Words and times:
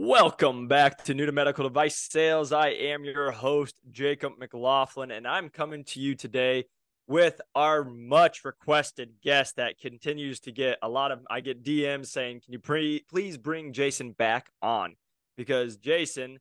Welcome 0.00 0.68
back 0.68 1.02
to 1.06 1.12
New 1.12 1.26
to 1.26 1.32
Medical 1.32 1.64
Device 1.64 1.96
Sales. 1.96 2.52
I 2.52 2.68
am 2.68 3.04
your 3.04 3.32
host, 3.32 3.80
Jacob 3.90 4.34
McLaughlin, 4.38 5.10
and 5.10 5.26
I'm 5.26 5.48
coming 5.48 5.82
to 5.86 5.98
you 5.98 6.14
today 6.14 6.66
with 7.08 7.40
our 7.56 7.82
much 7.82 8.44
requested 8.44 9.14
guest 9.24 9.56
that 9.56 9.80
continues 9.80 10.38
to 10.42 10.52
get 10.52 10.78
a 10.82 10.88
lot 10.88 11.10
of 11.10 11.26
I 11.28 11.40
get 11.40 11.64
DMs 11.64 12.06
saying, 12.06 12.42
"Can 12.42 12.52
you 12.52 12.60
pre- 12.60 13.06
please 13.10 13.36
bring 13.38 13.72
Jason 13.72 14.12
back 14.12 14.52
on?" 14.62 14.94
Because 15.36 15.76
Jason 15.76 16.38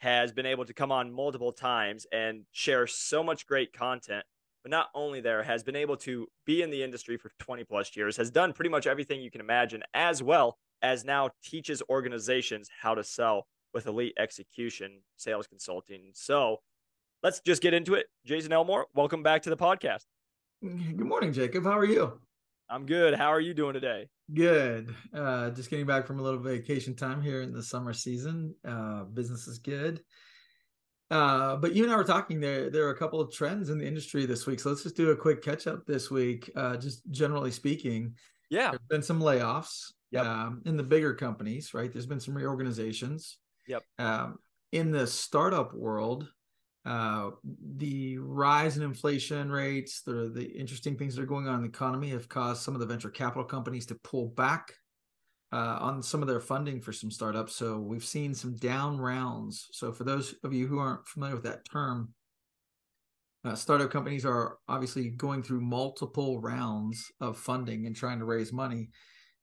has 0.00 0.34
been 0.34 0.44
able 0.44 0.66
to 0.66 0.74
come 0.74 0.92
on 0.92 1.10
multiple 1.10 1.54
times 1.54 2.06
and 2.12 2.44
share 2.52 2.86
so 2.86 3.24
much 3.24 3.46
great 3.46 3.72
content. 3.72 4.26
But 4.62 4.70
not 4.70 4.90
only 4.92 5.22
there, 5.22 5.44
has 5.44 5.62
been 5.62 5.76
able 5.76 5.96
to 5.98 6.28
be 6.44 6.60
in 6.60 6.68
the 6.68 6.82
industry 6.82 7.16
for 7.16 7.30
20 7.38 7.64
plus 7.64 7.96
years, 7.96 8.18
has 8.18 8.30
done 8.30 8.52
pretty 8.52 8.68
much 8.68 8.86
everything 8.86 9.22
you 9.22 9.30
can 9.30 9.40
imagine, 9.40 9.82
as 9.94 10.22
well 10.22 10.58
as 10.82 11.04
now 11.04 11.30
teaches 11.44 11.82
organizations 11.88 12.68
how 12.80 12.94
to 12.94 13.04
sell 13.04 13.46
with 13.74 13.86
elite 13.86 14.14
execution 14.18 15.00
sales 15.16 15.46
consulting. 15.46 16.10
So 16.14 16.58
let's 17.22 17.40
just 17.40 17.62
get 17.62 17.74
into 17.74 17.94
it. 17.94 18.06
Jason 18.24 18.52
Elmore, 18.52 18.86
welcome 18.94 19.22
back 19.22 19.42
to 19.42 19.50
the 19.50 19.56
podcast. 19.56 20.04
Good 20.62 21.00
morning, 21.00 21.32
Jacob. 21.32 21.64
How 21.64 21.78
are 21.78 21.84
you? 21.84 22.20
I'm 22.70 22.84
good. 22.84 23.14
How 23.14 23.28
are 23.28 23.40
you 23.40 23.54
doing 23.54 23.74
today? 23.74 24.08
Good. 24.34 24.94
Uh, 25.14 25.50
just 25.50 25.70
getting 25.70 25.86
back 25.86 26.06
from 26.06 26.18
a 26.18 26.22
little 26.22 26.40
vacation 26.40 26.94
time 26.94 27.22
here 27.22 27.40
in 27.40 27.52
the 27.52 27.62
summer 27.62 27.92
season. 27.92 28.54
Uh, 28.66 29.04
business 29.04 29.46
is 29.46 29.58
good. 29.58 30.02
Uh, 31.10 31.56
but 31.56 31.74
you 31.74 31.84
and 31.84 31.92
I 31.92 31.96
were 31.96 32.04
talking 32.04 32.38
there. 32.38 32.68
There 32.68 32.84
are 32.86 32.90
a 32.90 32.98
couple 32.98 33.20
of 33.20 33.32
trends 33.32 33.70
in 33.70 33.78
the 33.78 33.86
industry 33.86 34.26
this 34.26 34.46
week, 34.46 34.60
so 34.60 34.68
let's 34.68 34.82
just 34.82 34.96
do 34.96 35.10
a 35.10 35.16
quick 35.16 35.42
catch 35.42 35.66
up 35.66 35.86
this 35.86 36.10
week. 36.10 36.50
Uh, 36.54 36.76
just 36.76 37.10
generally 37.10 37.50
speaking, 37.50 38.14
yeah, 38.50 38.70
there's 38.70 38.88
been 38.90 39.02
some 39.02 39.20
layoffs 39.20 39.92
Yep. 40.10 40.24
um, 40.24 40.62
in 40.64 40.76
the 40.76 40.82
bigger 40.82 41.14
companies, 41.14 41.74
right? 41.74 41.92
There's 41.92 42.06
been 42.06 42.20
some 42.20 42.34
reorganizations. 42.34 43.38
Yep. 43.66 43.82
Um, 43.98 44.38
in 44.72 44.90
the 44.90 45.06
startup 45.06 45.74
world, 45.74 46.28
uh, 46.86 47.30
the 47.76 48.18
rise 48.18 48.76
in 48.78 48.82
inflation 48.82 49.50
rates, 49.50 50.02
the 50.02 50.30
the 50.34 50.44
interesting 50.44 50.96
things 50.96 51.14
that 51.14 51.22
are 51.22 51.26
going 51.26 51.46
on 51.46 51.56
in 51.56 51.62
the 51.62 51.68
economy 51.68 52.10
have 52.10 52.28
caused 52.28 52.62
some 52.62 52.74
of 52.74 52.80
the 52.80 52.86
venture 52.86 53.10
capital 53.10 53.44
companies 53.44 53.84
to 53.86 53.94
pull 53.96 54.28
back 54.28 54.72
uh, 55.52 55.78
on 55.80 56.02
some 56.02 56.22
of 56.22 56.28
their 56.28 56.40
funding 56.40 56.80
for 56.80 56.92
some 56.92 57.10
startups. 57.10 57.54
So 57.54 57.78
we've 57.78 58.04
seen 58.04 58.34
some 58.34 58.56
down 58.56 58.98
rounds. 58.98 59.68
So 59.72 59.92
for 59.92 60.04
those 60.04 60.34
of 60.44 60.52
you 60.52 60.66
who 60.66 60.78
aren't 60.78 61.06
familiar 61.06 61.34
with 61.34 61.44
that 61.44 61.64
term, 61.70 62.14
uh, 63.44 63.54
startup 63.54 63.90
companies 63.90 64.26
are 64.26 64.58
obviously 64.68 65.10
going 65.10 65.42
through 65.42 65.60
multiple 65.60 66.40
rounds 66.40 67.10
of 67.20 67.38
funding 67.38 67.86
and 67.86 67.94
trying 67.94 68.18
to 68.18 68.24
raise 68.24 68.52
money. 68.52 68.90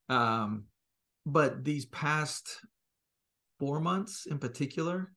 Um, 0.10 0.66
but 1.26 1.64
these 1.64 1.86
past 1.88 2.48
four 3.60 3.80
months 3.80 4.26
in 4.26 4.38
particular, 4.38 5.12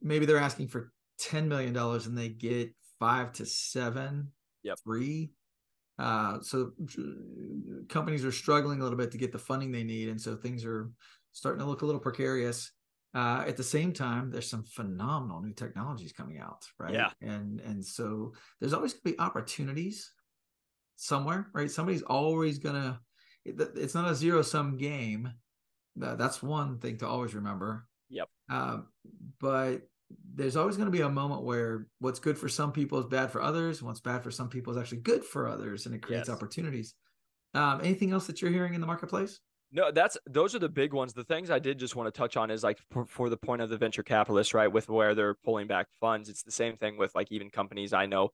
maybe 0.00 0.26
they're 0.26 0.38
asking 0.38 0.68
for 0.68 0.92
$10 1.20 1.46
million 1.46 1.76
and 1.76 2.16
they 2.16 2.28
get 2.28 2.74
five 2.98 3.32
to 3.32 3.46
seven, 3.46 4.32
yep. 4.62 4.78
three. 4.84 5.30
Uh, 5.98 6.38
so 6.42 6.72
companies 7.88 8.24
are 8.24 8.32
struggling 8.32 8.80
a 8.80 8.82
little 8.82 8.98
bit 8.98 9.10
to 9.12 9.18
get 9.18 9.32
the 9.32 9.38
funding 9.38 9.72
they 9.72 9.84
need. 9.84 10.08
And 10.08 10.20
so 10.20 10.36
things 10.36 10.64
are 10.64 10.90
starting 11.32 11.60
to 11.60 11.66
look 11.66 11.82
a 11.82 11.86
little 11.86 12.00
precarious. 12.00 12.70
Uh, 13.14 13.44
at 13.46 13.56
the 13.56 13.64
same 13.64 13.92
time, 13.92 14.30
there's 14.30 14.50
some 14.50 14.64
phenomenal 14.64 15.40
new 15.40 15.54
technologies 15.54 16.12
coming 16.12 16.38
out, 16.38 16.66
right? 16.78 16.92
Yeah. 16.92 17.10
And 17.22 17.60
and 17.60 17.82
so 17.82 18.34
there's 18.60 18.74
always 18.74 18.92
going 18.92 19.02
to 19.04 19.10
be 19.12 19.18
opportunities 19.18 20.12
somewhere, 20.96 21.48
right? 21.54 21.70
Somebody's 21.70 22.02
always 22.02 22.58
going 22.58 22.74
to 22.74 22.98
it's 23.46 23.94
not 23.94 24.10
a 24.10 24.14
zero 24.14 24.42
sum 24.42 24.76
game. 24.76 25.32
That's 25.96 26.42
one 26.42 26.78
thing 26.78 26.98
to 26.98 27.06
always 27.06 27.34
remember. 27.34 27.86
Yep. 28.10 28.28
Uh, 28.50 28.78
but 29.40 29.88
there's 30.34 30.56
always 30.56 30.76
going 30.76 30.86
to 30.86 30.92
be 30.92 31.00
a 31.00 31.08
moment 31.08 31.42
where 31.42 31.86
what's 31.98 32.18
good 32.18 32.38
for 32.38 32.48
some 32.48 32.72
people 32.72 32.98
is 32.98 33.06
bad 33.06 33.30
for 33.30 33.42
others. 33.42 33.82
What's 33.82 34.00
bad 34.00 34.22
for 34.22 34.30
some 34.30 34.48
people 34.48 34.72
is 34.72 34.78
actually 34.78 34.98
good 34.98 35.24
for 35.24 35.48
others, 35.48 35.86
and 35.86 35.94
it 35.94 36.02
creates 36.02 36.28
yes. 36.28 36.36
opportunities. 36.36 36.94
Um, 37.54 37.80
anything 37.82 38.12
else 38.12 38.26
that 38.26 38.42
you're 38.42 38.50
hearing 38.50 38.74
in 38.74 38.80
the 38.80 38.86
marketplace? 38.86 39.40
No, 39.72 39.90
that's 39.90 40.16
those 40.26 40.54
are 40.54 40.58
the 40.58 40.68
big 40.68 40.92
ones. 40.92 41.12
The 41.12 41.24
things 41.24 41.50
I 41.50 41.58
did 41.58 41.78
just 41.78 41.96
want 41.96 42.12
to 42.12 42.16
touch 42.16 42.36
on 42.36 42.50
is 42.50 42.62
like 42.62 42.78
for, 42.90 43.04
for 43.06 43.28
the 43.28 43.36
point 43.36 43.62
of 43.62 43.70
the 43.70 43.78
venture 43.78 44.02
capitalists, 44.02 44.54
right? 44.54 44.70
With 44.70 44.88
where 44.88 45.14
they're 45.14 45.34
pulling 45.44 45.66
back 45.66 45.86
funds, 46.00 46.28
it's 46.28 46.42
the 46.42 46.52
same 46.52 46.76
thing 46.76 46.96
with 46.96 47.14
like 47.14 47.32
even 47.32 47.50
companies 47.50 47.92
I 47.92 48.06
know 48.06 48.30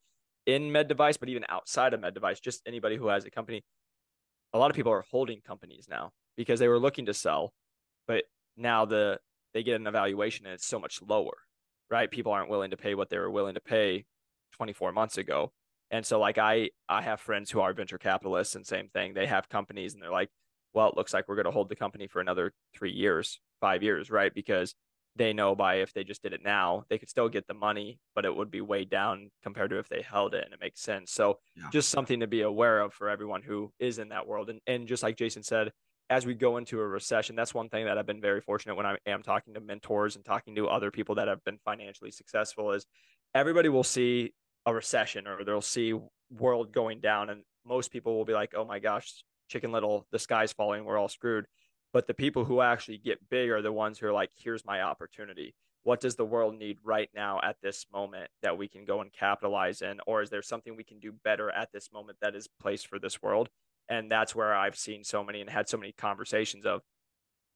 in 0.46 0.70
med 0.72 0.88
device, 0.88 1.16
but 1.16 1.28
even 1.28 1.44
outside 1.48 1.94
of 1.94 2.00
med 2.00 2.14
device, 2.14 2.40
just 2.40 2.62
anybody 2.66 2.96
who 2.96 3.06
has 3.08 3.24
a 3.24 3.30
company 3.30 3.64
a 4.52 4.58
lot 4.58 4.70
of 4.70 4.76
people 4.76 4.92
are 4.92 5.04
holding 5.10 5.40
companies 5.40 5.86
now 5.88 6.12
because 6.36 6.60
they 6.60 6.68
were 6.68 6.78
looking 6.78 7.06
to 7.06 7.14
sell, 7.14 7.52
but 8.06 8.24
now 8.56 8.84
the 8.84 9.18
they 9.54 9.62
get 9.62 9.80
an 9.80 9.86
evaluation 9.86 10.46
and 10.46 10.54
it's 10.54 10.66
so 10.66 10.78
much 10.78 11.00
lower, 11.02 11.36
right? 11.90 12.10
People 12.10 12.32
aren't 12.32 12.50
willing 12.50 12.70
to 12.70 12.76
pay 12.76 12.94
what 12.94 13.10
they 13.10 13.18
were 13.18 13.30
willing 13.30 13.54
to 13.54 13.60
pay 13.60 14.04
24 14.52 14.92
months 14.92 15.18
ago. 15.18 15.52
And 15.90 16.06
so 16.06 16.18
like 16.18 16.38
I 16.38 16.70
I 16.88 17.02
have 17.02 17.20
friends 17.20 17.50
who 17.50 17.60
are 17.60 17.72
venture 17.74 17.98
capitalists 17.98 18.54
and 18.54 18.66
same 18.66 18.88
thing. 18.88 19.14
They 19.14 19.26
have 19.26 19.48
companies 19.48 19.94
and 19.94 20.02
they're 20.02 20.10
like, 20.10 20.30
well, 20.74 20.88
it 20.88 20.96
looks 20.96 21.12
like 21.12 21.28
we're 21.28 21.36
going 21.36 21.44
to 21.44 21.50
hold 21.50 21.68
the 21.68 21.76
company 21.76 22.06
for 22.06 22.20
another 22.20 22.52
3 22.74 22.90
years, 22.90 23.40
5 23.60 23.82
years, 23.82 24.10
right? 24.10 24.32
Because 24.34 24.74
they 25.16 25.32
know 25.32 25.54
by 25.54 25.76
if 25.76 25.92
they 25.92 26.04
just 26.04 26.22
did 26.22 26.32
it 26.32 26.42
now, 26.42 26.84
they 26.88 26.98
could 26.98 27.08
still 27.08 27.28
get 27.28 27.46
the 27.46 27.54
money, 27.54 27.98
but 28.14 28.24
it 28.24 28.34
would 28.34 28.50
be 28.50 28.60
way 28.60 28.84
down 28.84 29.30
compared 29.42 29.70
to 29.70 29.78
if 29.78 29.88
they 29.88 30.02
held 30.02 30.34
it 30.34 30.44
and 30.44 30.54
it 30.54 30.60
makes 30.60 30.80
sense. 30.80 31.12
So 31.12 31.38
yeah. 31.56 31.68
just 31.72 31.90
something 31.90 32.20
to 32.20 32.26
be 32.26 32.42
aware 32.42 32.80
of 32.80 32.94
for 32.94 33.10
everyone 33.10 33.42
who 33.42 33.72
is 33.78 33.98
in 33.98 34.08
that 34.08 34.26
world. 34.26 34.48
And 34.48 34.60
and 34.66 34.88
just 34.88 35.02
like 35.02 35.16
Jason 35.16 35.42
said, 35.42 35.70
as 36.08 36.26
we 36.26 36.34
go 36.34 36.56
into 36.56 36.80
a 36.80 36.86
recession, 36.86 37.36
that's 37.36 37.54
one 37.54 37.68
thing 37.68 37.84
that 37.84 37.98
I've 37.98 38.06
been 38.06 38.20
very 38.20 38.40
fortunate 38.40 38.74
when 38.74 38.86
I 38.86 38.96
am 39.06 39.22
talking 39.22 39.54
to 39.54 39.60
mentors 39.60 40.16
and 40.16 40.24
talking 40.24 40.54
to 40.56 40.68
other 40.68 40.90
people 40.90 41.14
that 41.16 41.28
have 41.28 41.44
been 41.44 41.58
financially 41.64 42.10
successful 42.10 42.72
is 42.72 42.86
everybody 43.34 43.68
will 43.68 43.84
see 43.84 44.32
a 44.66 44.72
recession 44.72 45.26
or 45.26 45.44
they'll 45.44 45.60
see 45.60 45.94
world 46.30 46.72
going 46.72 47.00
down 47.00 47.28
and 47.28 47.42
most 47.66 47.90
people 47.90 48.16
will 48.16 48.24
be 48.24 48.32
like, 48.32 48.54
"Oh 48.56 48.64
my 48.64 48.78
gosh, 48.78 49.24
chicken 49.48 49.72
little, 49.72 50.06
the 50.10 50.18
sky's 50.18 50.52
falling, 50.52 50.84
we're 50.84 50.98
all 50.98 51.08
screwed." 51.08 51.46
But 51.92 52.06
the 52.06 52.14
people 52.14 52.44
who 52.44 52.60
actually 52.60 52.98
get 52.98 53.28
big 53.28 53.50
are 53.50 53.62
the 53.62 53.72
ones 53.72 53.98
who 53.98 54.06
are 54.06 54.12
like, 54.12 54.30
here's 54.36 54.64
my 54.64 54.82
opportunity. 54.82 55.54
What 55.84 56.00
does 56.00 56.14
the 56.14 56.24
world 56.24 56.56
need 56.56 56.78
right 56.84 57.10
now 57.14 57.40
at 57.42 57.56
this 57.62 57.86
moment 57.92 58.30
that 58.42 58.56
we 58.56 58.68
can 58.68 58.84
go 58.84 59.00
and 59.00 59.12
capitalize 59.12 59.82
in? 59.82 60.00
Or 60.06 60.22
is 60.22 60.30
there 60.30 60.42
something 60.42 60.76
we 60.76 60.84
can 60.84 61.00
do 61.00 61.12
better 61.12 61.50
at 61.50 61.70
this 61.72 61.92
moment 61.92 62.18
that 62.22 62.34
is 62.34 62.48
placed 62.60 62.86
for 62.86 62.98
this 62.98 63.20
world? 63.20 63.48
And 63.88 64.10
that's 64.10 64.34
where 64.34 64.54
I've 64.54 64.76
seen 64.76 65.04
so 65.04 65.24
many 65.24 65.40
and 65.40 65.50
had 65.50 65.68
so 65.68 65.76
many 65.76 65.92
conversations 65.92 66.64
of 66.64 66.82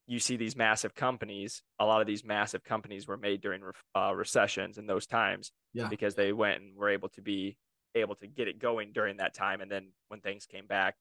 you 0.07 0.19
see 0.19 0.37
these 0.37 0.55
massive 0.55 0.93
companies. 0.93 1.61
A 1.79 1.85
lot 1.85 2.01
of 2.01 2.07
these 2.07 2.23
massive 2.23 2.63
companies 2.63 3.07
were 3.07 3.17
made 3.17 3.41
during 3.41 3.61
uh, 3.95 4.13
recessions 4.13 4.77
and 4.77 4.89
those 4.89 5.05
times 5.05 5.51
yeah. 5.73 5.87
because 5.87 6.15
they 6.15 6.31
went 6.31 6.61
and 6.61 6.75
were 6.77 6.89
able 6.89 7.09
to 7.09 7.21
be 7.21 7.57
able 7.95 8.15
to 8.15 8.27
get 8.27 8.47
it 8.47 8.59
going 8.59 8.91
during 8.93 9.17
that 9.17 9.33
time. 9.33 9.61
And 9.61 9.71
then 9.71 9.91
when 10.09 10.21
things 10.21 10.45
came 10.45 10.67
back, 10.67 10.95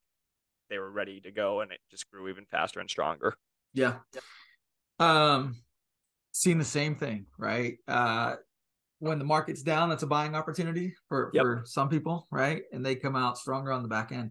they 0.69 0.78
were 0.78 0.91
ready 0.91 1.21
to 1.21 1.31
go 1.31 1.60
and 1.60 1.72
it 1.72 1.81
just 1.91 2.10
grew 2.10 2.28
even 2.28 2.44
faster 2.47 2.81
and 2.81 2.91
stronger. 2.91 3.34
Yeah. 3.72 3.94
Um 4.99 5.56
seeing 6.32 6.59
the 6.59 6.65
same 6.65 6.97
thing, 6.97 7.27
right? 7.38 7.78
Uh 7.88 8.37
when 8.99 9.19
the 9.19 9.25
market's 9.25 9.62
down, 9.62 9.88
that's 9.88 10.03
a 10.03 10.06
buying 10.06 10.34
opportunity 10.34 10.94
for, 11.09 11.31
yep. 11.34 11.43
for 11.43 11.62
some 11.66 11.88
people, 11.88 12.26
right? 12.31 12.62
And 12.72 12.84
they 12.84 12.94
come 12.94 13.16
out 13.16 13.38
stronger 13.38 13.72
on 13.72 13.82
the 13.82 13.88
back 13.88 14.10
end. 14.10 14.31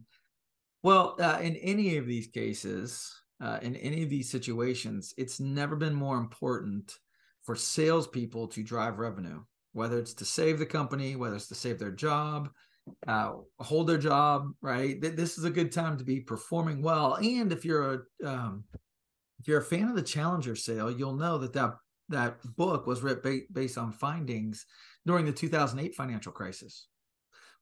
Well, 0.81 1.15
uh, 1.19 1.39
in 1.41 1.55
any 1.57 1.97
of 1.97 2.07
these 2.07 2.27
cases, 2.27 3.13
uh, 3.41 3.59
in 3.61 3.75
any 3.75 4.03
of 4.03 4.09
these 4.09 4.29
situations, 4.29 5.13
it's 5.17 5.39
never 5.39 5.75
been 5.75 5.93
more 5.93 6.17
important 6.17 6.93
for 7.43 7.55
salespeople 7.55 8.47
to 8.49 8.63
drive 8.63 8.97
revenue, 8.97 9.43
whether 9.73 9.99
it's 9.99 10.13
to 10.15 10.25
save 10.25 10.57
the 10.57 10.65
company, 10.65 11.15
whether 11.15 11.35
it's 11.35 11.47
to 11.49 11.55
save 11.55 11.79
their 11.79 11.91
job, 11.91 12.49
uh, 13.07 13.33
hold 13.59 13.87
their 13.87 13.97
job, 13.97 14.51
right? 14.61 14.99
This 14.99 15.37
is 15.37 15.43
a 15.43 15.49
good 15.49 15.71
time 15.71 15.97
to 15.97 16.03
be 16.03 16.19
performing 16.19 16.81
well. 16.81 17.15
And 17.15 17.51
if 17.51 17.65
you're 17.65 17.93
a 17.93 18.27
um, 18.27 18.63
if 19.39 19.47
you're 19.47 19.61
a 19.61 19.63
fan 19.63 19.89
of 19.89 19.95
the 19.95 20.01
Challenger 20.01 20.55
sale, 20.55 20.91
you'll 20.91 21.15
know 21.15 21.37
that 21.39 21.53
that 21.53 21.75
that 22.09 22.37
book 22.55 22.85
was 22.85 23.01
written 23.01 23.47
based 23.51 23.77
on 23.77 23.91
findings 23.91 24.65
during 25.05 25.25
the 25.25 25.31
2008 25.31 25.95
financial 25.95 26.31
crisis. 26.31 26.87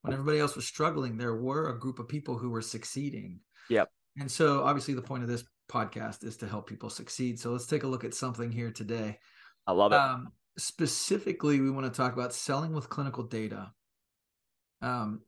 When 0.02 0.14
everybody 0.14 0.40
else 0.40 0.56
was 0.56 0.66
struggling, 0.66 1.18
there 1.18 1.36
were 1.36 1.70
a 1.70 1.80
group 1.80 2.00
of 2.00 2.10
people 2.10 2.38
who 2.38 2.50
were 2.50 2.62
succeeding. 2.62 3.40
Yep. 3.70 3.90
And 4.20 4.30
so, 4.30 4.64
obviously, 4.64 4.94
the 4.94 5.02
point 5.02 5.24
of 5.24 5.30
this 5.30 5.46
podcast 5.72 6.24
is 6.24 6.38
to 6.38 6.48
help 6.48 6.68
people 6.68 6.90
succeed. 6.90 7.40
So 7.40 7.52
let's 7.52 7.66
take 7.66 7.84
a 7.84 7.88
look 7.88 8.04
at 8.04 8.14
something 8.14 8.52
here 8.52 8.72
today. 8.72 9.18
I 9.66 9.72
love 9.72 9.94
it. 9.94 10.00
Um, 10.00 10.34
specifically, 10.58 11.62
we 11.62 11.72
want 11.72 11.92
to 11.92 11.98
talk 11.98 12.14
about 12.14 12.34
selling 12.34 12.74
with 12.74 12.90
clinical 12.90 13.24
data. 13.24 13.72
Um, 14.84 15.22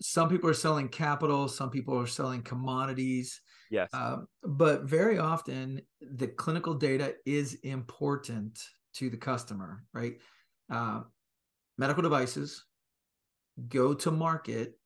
some 0.00 0.28
people 0.28 0.48
are 0.50 0.54
selling 0.54 0.88
capital, 0.88 1.48
some 1.48 1.70
people 1.70 1.98
are 1.98 2.06
selling 2.06 2.42
commodities. 2.42 3.40
Yes. 3.70 3.88
Uh, 3.92 4.18
but 4.42 4.82
very 4.82 5.18
often 5.18 5.80
the 6.00 6.28
clinical 6.28 6.74
data 6.74 7.14
is 7.24 7.54
important 7.62 8.60
to 8.94 9.10
the 9.10 9.16
customer, 9.16 9.84
right? 9.92 10.18
Uh, 10.70 11.00
medical 11.78 12.02
devices 12.02 12.64
go 13.68 13.94
to 13.94 14.10
market 14.10 14.78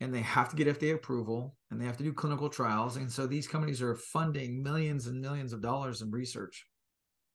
and 0.00 0.12
they 0.12 0.22
have 0.22 0.48
to 0.48 0.56
get 0.56 0.66
FDA 0.66 0.94
approval 0.94 1.56
and 1.70 1.80
they 1.80 1.84
have 1.84 1.98
to 1.98 2.04
do 2.04 2.12
clinical 2.12 2.48
trials. 2.48 2.96
And 2.96 3.10
so 3.10 3.26
these 3.26 3.46
companies 3.46 3.82
are 3.82 3.94
funding 3.94 4.62
millions 4.62 5.06
and 5.06 5.20
millions 5.20 5.52
of 5.52 5.60
dollars 5.62 6.02
in 6.02 6.10
research. 6.10 6.66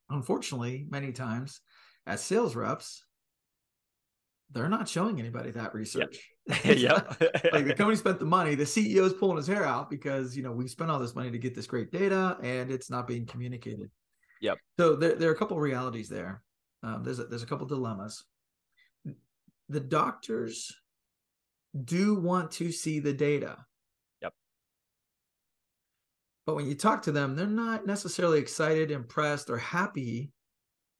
unfortunately, 0.09 0.87
many 0.89 1.11
times 1.11 1.59
as 2.05 2.23
sales 2.23 2.55
reps, 2.55 3.03
they're 4.51 4.69
not 4.69 4.87
showing 4.87 5.19
anybody 5.19 5.51
that 5.51 5.73
research. 5.73 6.17
Yeah. 6.63 6.73
yep. 6.73 7.21
like 7.51 7.65
the 7.65 7.73
company 7.73 7.97
spent 7.97 8.19
the 8.19 8.25
money, 8.25 8.55
the 8.55 8.63
CEO 8.63 9.03
is 9.03 9.11
pulling 9.11 9.35
his 9.35 9.47
hair 9.47 9.65
out 9.65 9.89
because 9.89 10.37
you 10.37 10.43
know 10.43 10.53
we 10.53 10.65
spent 10.69 10.89
all 10.89 10.97
this 10.97 11.13
money 11.13 11.29
to 11.29 11.37
get 11.37 11.53
this 11.53 11.67
great 11.67 11.91
data 11.91 12.37
and 12.41 12.71
it's 12.71 12.89
not 12.89 13.05
being 13.05 13.25
communicated. 13.25 13.91
Yep. 14.39 14.57
So 14.79 14.95
there, 14.95 15.15
there 15.15 15.29
are 15.29 15.33
a 15.33 15.37
couple 15.37 15.57
of 15.57 15.63
realities 15.63 16.07
there. 16.07 16.41
Um, 16.83 17.03
there's 17.03 17.19
a, 17.19 17.25
there's 17.25 17.43
a 17.43 17.47
couple 17.47 17.67
dilemmas. 17.67 18.23
The 19.67 19.81
doctors 19.81 20.71
do 21.83 22.15
want 22.15 22.51
to 22.51 22.71
see 22.71 22.99
the 23.01 23.11
data. 23.11 23.57
Yep. 24.21 24.33
But 26.45 26.55
when 26.55 26.67
you 26.67 26.75
talk 26.75 27.01
to 27.03 27.11
them, 27.11 27.35
they're 27.35 27.45
not 27.45 27.85
necessarily 27.85 28.39
excited, 28.39 28.89
impressed, 28.89 29.49
or 29.49 29.57
happy 29.57 30.31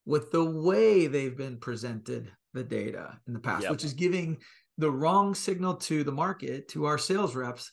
with 0.05 0.31
the 0.31 0.43
way 0.43 1.07
they've 1.07 1.37
been 1.37 1.57
presented 1.57 2.33
the 2.53 2.63
data 2.63 3.17
in 3.27 3.33
the 3.33 3.39
past, 3.39 3.63
yep. 3.63 3.71
which 3.71 3.83
is 3.83 3.93
giving 3.93 4.37
the 4.77 4.91
wrong 4.91 5.35
signal 5.35 5.75
to 5.75 6.03
the 6.03 6.11
market, 6.11 6.67
to 6.69 6.85
our 6.85 6.97
sales 6.97 7.35
reps 7.35 7.71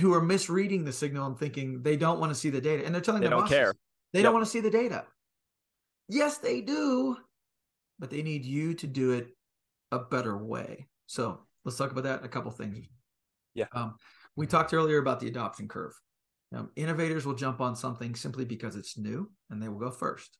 who 0.00 0.12
are 0.12 0.20
misreading 0.20 0.84
the 0.84 0.92
signal 0.92 1.26
and 1.26 1.38
thinking 1.38 1.82
they 1.82 1.96
don't 1.96 2.20
want 2.20 2.30
to 2.30 2.38
see 2.38 2.50
the 2.50 2.60
data. 2.60 2.84
And 2.84 2.94
they're 2.94 3.02
telling 3.02 3.22
they 3.22 3.28
don't 3.28 3.42
bosses, 3.42 3.56
care. 3.56 3.74
They 4.12 4.20
yep. 4.20 4.24
don't 4.24 4.34
want 4.34 4.44
to 4.44 4.50
see 4.50 4.60
the 4.60 4.70
data. 4.70 5.04
Yes, 6.08 6.38
they 6.38 6.60
do, 6.60 7.16
but 7.98 8.10
they 8.10 8.22
need 8.22 8.44
you 8.44 8.74
to 8.74 8.86
do 8.86 9.12
it 9.12 9.28
a 9.92 9.98
better 9.98 10.36
way. 10.36 10.86
So 11.06 11.40
let's 11.64 11.76
talk 11.76 11.92
about 11.92 12.04
that 12.04 12.24
a 12.24 12.28
couple 12.28 12.50
things. 12.50 12.86
Yeah. 13.54 13.66
Um, 13.72 13.96
we 14.36 14.46
talked 14.46 14.74
earlier 14.74 14.98
about 14.98 15.20
the 15.20 15.28
adoption 15.28 15.66
curve. 15.68 15.92
Um, 16.54 16.70
innovators 16.76 17.26
will 17.26 17.34
jump 17.34 17.60
on 17.60 17.74
something 17.74 18.14
simply 18.14 18.44
because 18.44 18.76
it's 18.76 18.96
new 18.96 19.30
and 19.50 19.60
they 19.60 19.68
will 19.68 19.78
go 19.78 19.90
first 19.90 20.38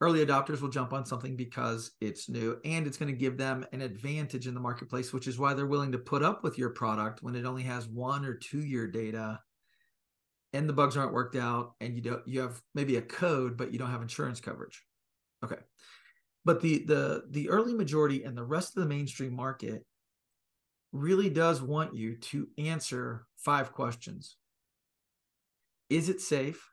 early 0.00 0.24
adopters 0.24 0.60
will 0.60 0.68
jump 0.68 0.92
on 0.92 1.04
something 1.04 1.36
because 1.36 1.92
it's 2.00 2.28
new 2.28 2.58
and 2.64 2.86
it's 2.86 2.96
going 2.96 3.12
to 3.12 3.18
give 3.18 3.36
them 3.36 3.66
an 3.72 3.80
advantage 3.80 4.46
in 4.46 4.54
the 4.54 4.60
marketplace, 4.60 5.12
which 5.12 5.26
is 5.26 5.38
why 5.38 5.54
they're 5.54 5.66
willing 5.66 5.92
to 5.92 5.98
put 5.98 6.22
up 6.22 6.44
with 6.44 6.56
your 6.56 6.70
product 6.70 7.22
when 7.22 7.34
it 7.34 7.44
only 7.44 7.64
has 7.64 7.88
one 7.88 8.24
or 8.24 8.34
two 8.34 8.60
year 8.60 8.86
data 8.86 9.40
and 10.52 10.68
the 10.68 10.72
bugs 10.72 10.96
aren't 10.96 11.12
worked 11.12 11.36
out 11.36 11.74
and 11.80 11.94
you 11.94 12.00
don't 12.00 12.26
you 12.26 12.40
have 12.40 12.60
maybe 12.74 12.96
a 12.96 13.02
code 13.02 13.56
but 13.56 13.72
you 13.72 13.78
don't 13.78 13.90
have 13.90 14.02
insurance 14.02 14.40
coverage. 14.40 14.84
Okay. 15.44 15.58
But 16.44 16.60
the 16.62 16.84
the 16.84 17.24
the 17.30 17.50
early 17.50 17.74
majority 17.74 18.22
and 18.24 18.36
the 18.36 18.44
rest 18.44 18.76
of 18.76 18.82
the 18.82 18.88
mainstream 18.88 19.34
market 19.34 19.84
really 20.92 21.28
does 21.28 21.60
want 21.60 21.94
you 21.94 22.16
to 22.16 22.48
answer 22.56 23.26
five 23.36 23.72
questions. 23.72 24.36
Is 25.90 26.08
it 26.08 26.20
safe? 26.20 26.70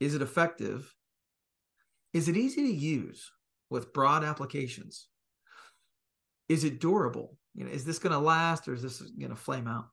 Is 0.00 0.14
it 0.14 0.22
effective? 0.22 0.94
Is 2.14 2.28
it 2.28 2.36
easy 2.36 2.62
to 2.62 2.72
use 2.72 3.30
with 3.68 3.92
broad 3.92 4.24
applications? 4.24 5.08
Is 6.48 6.64
it 6.64 6.80
durable? 6.80 7.36
You 7.54 7.64
know, 7.64 7.70
is 7.70 7.84
this 7.84 7.98
going 7.98 8.12
to 8.12 8.18
last 8.18 8.68
or 8.68 8.74
is 8.74 8.82
this 8.82 9.00
going 9.00 9.30
to 9.30 9.36
flame 9.36 9.66
out? 9.66 9.86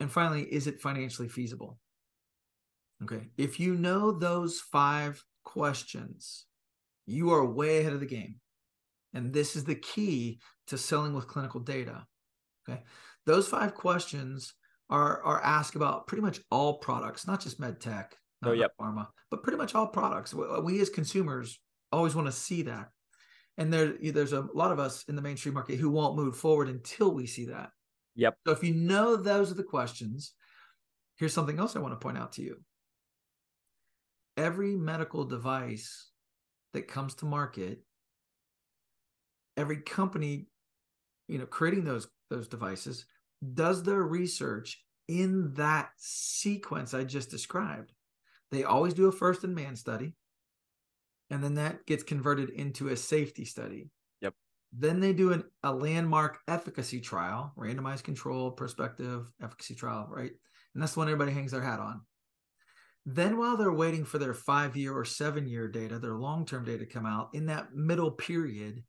And 0.00 0.10
finally, 0.10 0.42
is 0.42 0.68
it 0.68 0.80
financially 0.80 1.28
feasible? 1.28 1.78
Okay. 3.02 3.28
If 3.36 3.58
you 3.58 3.74
know 3.74 4.12
those 4.12 4.60
five 4.60 5.22
questions, 5.44 6.46
you 7.06 7.30
are 7.32 7.44
way 7.44 7.80
ahead 7.80 7.92
of 7.92 8.00
the 8.00 8.06
game. 8.06 8.36
And 9.14 9.32
this 9.32 9.56
is 9.56 9.64
the 9.64 9.74
key 9.74 10.40
to 10.68 10.78
selling 10.78 11.14
with 11.14 11.26
clinical 11.26 11.60
data. 11.60 12.06
Okay. 12.68 12.82
Those 13.26 13.48
five 13.48 13.74
questions 13.74 14.54
are, 14.90 15.22
are 15.22 15.42
asked 15.42 15.74
about 15.74 16.06
pretty 16.06 16.22
much 16.22 16.40
all 16.50 16.78
products, 16.78 17.26
not 17.26 17.40
just 17.40 17.58
med 17.58 17.80
tech, 17.80 18.16
oh, 18.44 18.52
yep. 18.52 18.72
pharma, 18.80 19.08
but 19.30 19.42
pretty 19.42 19.58
much 19.58 19.74
all 19.74 19.86
products. 19.86 20.34
We, 20.34 20.44
we 20.60 20.80
as 20.80 20.90
consumers 20.90 21.58
always 21.92 22.14
want 22.14 22.26
to 22.26 22.32
see 22.32 22.62
that. 22.62 22.90
And 23.56 23.72
there, 23.72 23.94
there's 24.00 24.32
a 24.32 24.46
lot 24.54 24.70
of 24.70 24.78
us 24.78 25.04
in 25.08 25.16
the 25.16 25.22
mainstream 25.22 25.54
market 25.54 25.78
who 25.78 25.90
won't 25.90 26.16
move 26.16 26.36
forward 26.36 26.68
until 26.68 27.12
we 27.12 27.26
see 27.26 27.46
that. 27.46 27.70
Yep. 28.14 28.36
So 28.46 28.52
if 28.52 28.62
you 28.62 28.74
know 28.74 29.16
those 29.16 29.50
are 29.50 29.54
the 29.54 29.62
questions, 29.62 30.32
here's 31.16 31.32
something 31.32 31.58
else 31.58 31.74
I 31.74 31.80
want 31.80 31.92
to 31.92 32.04
point 32.04 32.18
out 32.18 32.32
to 32.32 32.42
you. 32.42 32.60
Every 34.36 34.76
medical 34.76 35.24
device 35.24 36.10
that 36.72 36.86
comes 36.86 37.14
to 37.16 37.24
market, 37.24 37.80
every 39.56 39.78
company, 39.78 40.46
you 41.26 41.38
know, 41.38 41.46
creating 41.46 41.84
those 41.84 42.08
those 42.30 42.46
devices 42.46 43.06
does 43.54 43.82
their 43.82 44.02
research 44.02 44.84
in 45.08 45.54
that 45.54 45.90
sequence 45.96 46.94
I 46.94 47.04
just 47.04 47.30
described. 47.30 47.92
They 48.50 48.64
always 48.64 48.94
do 48.94 49.08
a 49.08 49.12
first 49.12 49.44
in 49.44 49.54
man 49.54 49.76
study, 49.76 50.14
and 51.30 51.42
then 51.42 51.54
that 51.54 51.84
gets 51.86 52.02
converted 52.02 52.50
into 52.50 52.88
a 52.88 52.96
safety 52.96 53.44
study. 53.44 53.90
Yep. 54.20 54.34
Then 54.72 55.00
they 55.00 55.12
do 55.12 55.32
an, 55.32 55.44
a 55.62 55.72
landmark 55.72 56.38
efficacy 56.48 57.00
trial, 57.00 57.52
randomized 57.58 58.04
control, 58.04 58.50
prospective 58.50 59.26
efficacy 59.42 59.74
trial, 59.74 60.08
right? 60.10 60.32
And 60.74 60.82
that's 60.82 60.94
the 60.94 61.00
one 61.00 61.08
everybody 61.08 61.32
hangs 61.32 61.52
their 61.52 61.62
hat 61.62 61.80
on. 61.80 62.00
Then, 63.04 63.38
while 63.38 63.56
they're 63.56 63.72
waiting 63.72 64.04
for 64.04 64.18
their 64.18 64.34
five 64.34 64.76
year 64.76 64.92
or 64.92 65.04
seven 65.04 65.46
year 65.46 65.66
data, 65.66 65.98
their 65.98 66.16
long 66.16 66.44
term 66.44 66.64
data 66.64 66.84
come 66.84 67.06
out, 67.06 67.30
in 67.32 67.46
that 67.46 67.74
middle 67.74 68.10
period, 68.10 68.82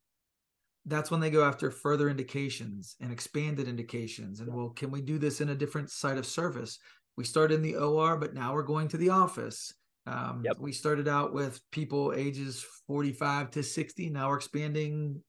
that's 0.86 1.12
when 1.12 1.20
they 1.20 1.30
go 1.30 1.44
after 1.44 1.72
further 1.72 2.10
indications 2.10 2.96
and 3.00 3.12
expanded 3.12 3.68
indications. 3.68 4.40
And 4.40 4.54
well, 4.54 4.70
can 4.70 4.92
we 4.92 5.02
do 5.02 5.18
this 5.18 5.40
in 5.40 5.50
a 5.50 5.56
different 5.56 5.90
site 5.90 6.18
of 6.18 6.26
service? 6.26 6.80
We 7.20 7.26
started 7.26 7.56
in 7.56 7.62
the 7.62 7.76
OR, 7.76 8.16
but 8.16 8.34
now 8.34 8.54
we're 8.54 8.64
going 8.64 8.88
to 8.88 8.96
the 8.96 9.10
office. 9.10 9.74
Um, 10.08 10.42
yep. 10.46 10.56
We 10.58 10.72
started 10.72 11.10
out 11.10 11.34
with 11.34 11.60
people 11.70 12.14
ages 12.16 12.66
45 12.88 13.52
to 13.52 13.62
60. 13.62 14.10
Now 14.10 14.30
we're 14.30 14.38
expanding 14.38 15.22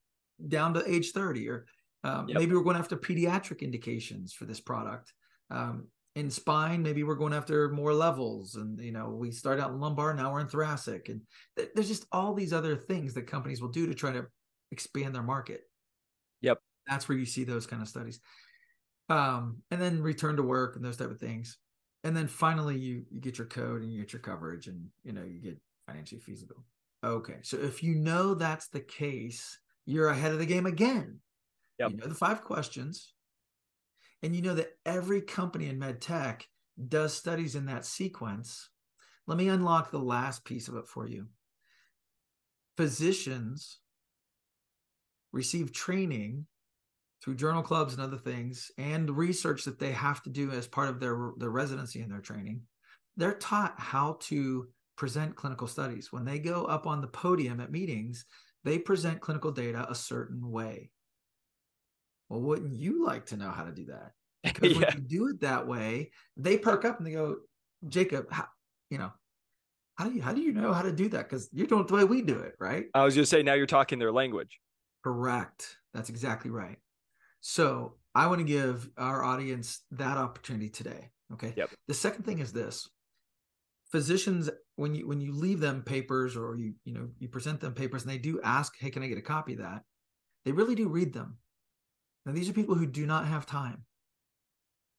down 0.47 0.73
to 0.75 0.89
age 0.89 1.11
30, 1.11 1.49
or 1.49 1.67
um, 2.05 2.29
yep. 2.29 2.39
maybe 2.39 2.55
we're 2.55 2.63
going 2.63 2.77
after 2.77 2.97
pediatric 2.97 3.63
indications 3.63 4.33
for 4.33 4.45
this 4.45 4.61
product. 4.61 5.13
Um, 5.51 5.89
in 6.15 6.31
spine, 6.31 6.81
maybe 6.81 7.03
we're 7.03 7.17
going 7.17 7.33
after 7.33 7.71
more 7.71 7.93
levels. 7.93 8.55
And, 8.55 8.79
you 8.81 8.93
know, 8.93 9.09
we 9.09 9.33
start 9.33 9.59
out 9.59 9.73
in 9.73 9.81
lumbar, 9.81 10.15
now 10.15 10.33
we're 10.33 10.43
in 10.43 10.47
thoracic. 10.47 11.09
And 11.09 11.23
th- 11.57 11.71
there's 11.75 11.89
just 11.89 12.07
all 12.13 12.35
these 12.35 12.53
other 12.53 12.77
things 12.77 13.15
that 13.15 13.27
companies 13.27 13.61
will 13.61 13.71
do 13.71 13.89
to 13.89 13.95
try 13.95 14.13
to 14.13 14.27
expand 14.71 15.13
their 15.13 15.25
market. 15.25 15.63
Yep. 16.43 16.61
That's 16.87 17.09
where 17.09 17.19
you 17.19 17.27
see 17.27 17.43
those 17.43 17.67
kind 17.67 17.83
of 17.83 17.89
studies. 17.89 18.21
Um, 19.09 19.65
and 19.73 19.83
then 19.83 20.03
return 20.03 20.37
to 20.37 20.45
work 20.45 20.77
and 20.77 20.85
those 20.85 20.97
type 20.97 21.11
of 21.11 21.19
things 21.19 21.59
and 22.05 22.17
then 22.17 22.27
finally 22.27 22.79
you 22.79 23.05
you 23.11 23.21
get 23.21 23.39
your 23.39 23.47
code 23.47 23.83
and 23.83 23.93
you 23.93 24.01
get 24.01 24.13
your 24.13 24.21
coverage 24.21 24.67
and 24.67 24.89
you 25.05 25.13
know 25.13 25.23
you 25.23 25.39
get 25.39 25.59
financially 25.87 26.21
feasible. 26.21 26.65
Okay 27.05 27.39
so 27.43 27.57
if 27.57 27.83
you 27.83 27.95
know 27.95 28.35
that's 28.35 28.69
the 28.69 28.81
case 28.81 29.59
you're 29.87 30.09
ahead 30.09 30.33
of 30.33 30.39
the 30.39 30.47
game 30.47 30.67
again. 30.67 31.19
Yep. 31.79 31.91
you 31.91 31.97
know 31.97 32.07
the 32.07 32.15
five 32.15 32.43
questions. 32.43 33.15
And 34.23 34.37
you 34.37 34.43
know 34.43 34.55
that 34.55 34.73
every 34.85 35.23
company 35.23 35.69
in 35.69 35.79
med 35.79 36.01
tech 36.01 36.47
does 36.89 37.15
studies 37.15 37.55
in 37.55 37.67
that 37.67 37.87
sequence. 37.87 38.69
Let 39.27 39.39
me 39.39 39.49
unlock 39.49 39.91
the 39.91 39.99
last 39.99 40.45
piece 40.45 40.69
of 40.69 40.77
it 40.77 40.89
for 40.89 41.07
you. 41.07 41.29
Physicians 42.77 43.79
receive 45.33 45.73
training 45.73 46.47
through 47.23 47.35
journal 47.35 47.63
clubs 47.63 47.95
and 47.95 48.03
other 48.03 48.17
things 48.17 48.71
and 48.79 49.17
research 49.17 49.65
that 49.65 49.79
they 49.79 49.93
have 49.93 50.23
to 50.23 50.31
do 50.31 50.51
as 50.51 50.67
part 50.67 50.89
of 50.89 51.01
their 51.01 51.33
their 51.37 51.51
residency 51.51 52.01
and 52.01 52.11
their 52.11 52.21
training 52.21 52.63
they're 53.17 53.35
taught 53.35 53.75
how 53.77 54.17
to 54.21 54.69
present 54.97 55.35
clinical 55.35 55.67
studies. 55.67 56.13
When 56.13 56.25
they 56.25 56.39
go 56.39 56.65
up 56.65 56.87
on 56.87 57.01
the 57.01 57.07
podium 57.07 57.61
at 57.61 57.73
meetings 57.73 58.25
they 58.63 58.79
present 58.79 59.21
clinical 59.21 59.51
data 59.51 59.87
a 59.89 59.95
certain 59.95 60.51
way. 60.51 60.91
Well 62.29 62.41
wouldn't 62.41 62.75
you 62.75 63.05
like 63.05 63.27
to 63.27 63.37
know 63.37 63.51
how 63.51 63.65
to 63.65 63.73
do 63.73 63.87
that? 63.87 64.13
Because 64.43 64.73
yeah. 64.73 64.79
when 64.79 64.95
you 64.97 65.19
do 65.19 65.29
it 65.29 65.41
that 65.41 65.67
way 65.67 66.13
they 66.37 66.57
perk 66.57 66.85
up 66.87 66.99
and 66.99 67.07
they 67.07 67.13
go 67.13 67.37
jacob 67.89 68.31
how, 68.31 68.47
you 68.91 68.99
know 68.99 69.13
how 69.97 70.07
do 70.07 70.15
you 70.15 70.23
how 70.23 70.33
do 70.33 70.41
you 70.41 70.53
know 70.53 70.73
how 70.73 70.83
to 70.83 70.93
do 70.93 71.09
that? 71.11 71.29
Because 71.29 71.51
you're 71.53 71.67
doing 71.67 71.83
it 71.83 71.89
the 71.89 71.95
way 71.95 72.05
we 72.05 72.23
do 72.23 72.39
it 72.39 72.55
right? 72.59 72.87
I 72.95 73.05
was 73.05 73.15
going 73.15 73.25
to 73.25 73.31
say 73.31 73.43
now 73.43 73.53
you're 73.55 73.67
talking 73.67 73.99
their 73.99 74.13
language. 74.13 74.59
Correct. 75.05 75.77
That's 75.93 76.09
exactly 76.09 76.51
right 76.51 76.79
so 77.41 77.95
I 78.15 78.27
want 78.27 78.41
to 78.41 78.45
give 78.45 78.89
our 78.97 79.23
audience 79.23 79.83
that 79.93 80.17
opportunity 80.17 80.69
today. 80.69 81.11
Okay. 81.33 81.55
Yep. 81.57 81.71
The 81.89 81.95
second 81.95 82.25
thing 82.25 82.41
is 82.41 82.53
this 82.53 82.89
physicians 83.91 84.49
when 84.77 84.95
you 84.95 85.07
when 85.07 85.21
you 85.21 85.33
leave 85.33 85.61
them 85.61 85.83
papers 85.83 86.37
or 86.37 86.55
you 86.57 86.75
you 86.85 86.95
know 86.95 87.09
you 87.19 87.29
present 87.29 87.61
them 87.61 87.75
papers 87.75 88.03
and 88.03 88.11
they 88.11 88.19
do 88.19 88.41
ask 88.43 88.75
hey 88.79 88.91
can 88.91 89.03
i 89.03 89.07
get 89.07 89.19
a 89.19 89.23
copy 89.23 89.55
of 89.55 89.59
that 89.59 89.83
they 90.45 90.53
really 90.53 90.75
do 90.75 90.89
read 90.89 91.13
them 91.13 91.37
now 92.25 92.33
these 92.33 92.49
are 92.49 92.53
people 92.53 92.75
who 92.75 92.87
do 92.87 93.05
not 93.07 93.27
have 93.27 93.47
time 93.47 93.85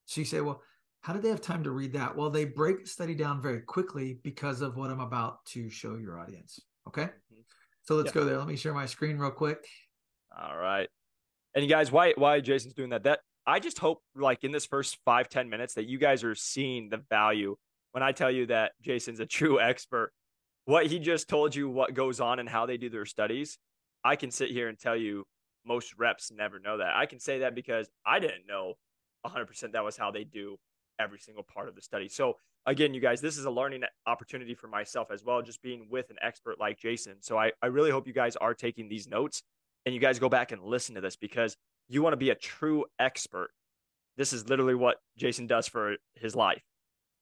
so 0.05 0.19
you 0.19 0.25
say 0.25 0.41
well 0.41 0.62
how 1.01 1.13
did 1.13 1.24
they 1.24 1.29
have 1.29 1.41
time 1.41 1.63
to 1.63 1.71
read 1.71 1.93
that 1.93 2.15
well 2.15 2.29
they 2.29 2.45
break 2.45 2.86
study 2.86 3.15
down 3.15 3.41
very 3.41 3.62
quickly 3.62 4.19
because 4.24 4.62
of 4.62 4.75
what 4.75 4.89
i'm 4.89 5.00
about 5.00 5.43
to 5.45 5.69
show 5.69 5.95
your 5.95 6.19
audience 6.19 6.60
okay 6.88 7.03
mm-hmm. 7.03 7.41
so 7.83 7.95
let's 7.95 8.07
yep. 8.07 8.13
go 8.13 8.25
there 8.25 8.38
let 8.38 8.48
me 8.48 8.57
share 8.57 8.74
my 8.74 8.86
screen 8.86 9.17
real 9.17 9.31
quick 9.31 9.65
all 10.38 10.57
right 10.57 10.89
and 11.55 11.63
you 11.63 11.70
guys, 11.70 11.91
why 11.91 12.13
why 12.15 12.39
Jason's 12.39 12.74
doing 12.74 12.89
that? 12.89 13.03
That 13.03 13.20
I 13.46 13.60
just 13.60 13.79
hope 13.79 14.01
like 14.15 14.43
in 14.43 14.51
this 14.51 14.65
first 14.65 14.98
five 15.05 15.29
ten 15.29 15.50
minutes 15.50 15.74
that 15.75 15.86
you 15.86 15.98
guys 15.98 16.24
are 16.24 16.36
seeing 16.36 16.89
the 16.89 17.03
value 17.10 17.55
when 17.91 18.03
I 18.03 18.12
tell 18.12 18.31
you 18.31 18.46
that 18.48 18.72
Jason's 18.81 19.20
a 19.20 19.25
true 19.25 19.60
expert 19.62 20.12
what 20.65 20.88
he 20.88 21.00
just 21.00 21.27
told 21.27 21.55
you, 21.55 21.70
what 21.70 21.93
goes 21.93 22.20
on 22.20 22.39
and 22.39 22.48
how 22.48 22.65
they 22.65 22.77
do 22.77 22.89
their 22.89 23.05
studies, 23.05 23.58
I 24.03 24.15
can 24.15 24.31
sit 24.31 24.51
here 24.51 24.70
and 24.70 24.79
tell 24.79 24.96
you 24.96 25.25
most 25.65 25.93
reps 25.98 26.31
never 26.31 26.60
know 26.60 26.77
that. 26.77 26.96
I 26.96 27.05
can 27.05 27.20
say 27.20 27.39
that 27.39 27.55
because 27.55 27.89
I 28.05 28.20
didn't 28.20 28.48
know 28.48 28.75
100% 29.25 29.74
that 29.74 29.84
was 29.84 29.98
how 29.98 30.12
they 30.12 30.24
do 30.24 30.58
every 31.00 31.20
single 31.20 31.43
part 31.43 31.67
of 31.67 31.75
the 31.75 31.81
study. 31.81 32.08
So, 32.10 32.38
again, 32.65 32.93
you 32.93 33.01
guys, 33.01 33.22
this 33.22 33.38
is 33.38 33.46
a 33.46 33.51
learning 33.51 33.84
opportunity 34.08 34.55
for 34.55 34.67
myself 34.67 35.10
as 35.12 35.24
well, 35.24 35.41
just 35.41 35.62
being 35.62 35.88
with 35.89 36.10
an 36.10 36.17
expert 36.22 36.60
like 36.60 36.79
Jason. 36.79 37.15
So, 37.22 37.38
I, 37.38 37.51
I 37.62 37.67
really 37.67 37.91
hope 37.91 38.08
you 38.08 38.13
guys 38.13 38.36
are 38.36 38.53
taking 38.53 38.88
these 38.88 39.08
notes 39.08 39.43
and 39.85 39.95
you 39.95 40.01
guys 40.01 40.19
go 40.19 40.29
back 40.29 40.51
and 40.51 40.63
listen 40.63 40.95
to 40.95 41.01
this 41.01 41.15
because 41.15 41.55
you 41.88 42.01
want 42.01 42.13
to 42.13 42.17
be 42.17 42.29
a 42.29 42.35
true 42.35 42.85
expert. 43.00 43.50
This 44.17 44.33
is 44.33 44.47
literally 44.47 44.75
what 44.75 44.97
Jason 45.17 45.47
does 45.47 45.67
for 45.67 45.95
his 46.15 46.35
life. 46.35 46.61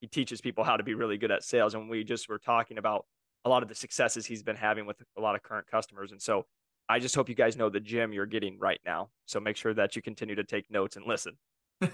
He 0.02 0.08
teaches 0.08 0.42
people 0.42 0.64
how 0.64 0.78
to 0.78 0.84
be 0.84 0.94
really 0.94 1.18
good 1.18 1.32
at 1.32 1.44
sales. 1.44 1.74
And 1.74 1.90
we 1.90 2.04
just 2.04 2.30
were 2.30 2.40
talking 2.40 2.78
about 2.78 3.06
a 3.46 3.50
lot 3.50 3.64
of 3.64 3.70
the 3.70 3.76
successes 3.76 4.26
he's 4.26 4.44
been 4.44 4.56
having 4.56 4.86
with 4.86 4.98
a 5.18 5.22
lot 5.22 5.36
of 5.36 5.44
current 5.44 5.68
customers. 5.68 6.12
And 6.12 6.22
so 6.22 6.46
I 6.88 7.00
just 7.00 7.16
hope 7.16 7.30
you 7.30 7.36
guys 7.36 7.56
know 7.56 7.70
the 7.70 7.80
gym 7.80 8.12
you're 8.12 8.26
getting 8.26 8.58
right 8.60 8.80
now. 8.86 9.10
So 9.26 9.40
make 9.40 9.58
sure 9.58 9.74
that 9.74 9.96
you 9.96 10.02
continue 10.02 10.36
to 10.36 10.44
take 10.44 10.70
notes 10.72 10.96
and 10.96 11.06
listen. 11.06 11.38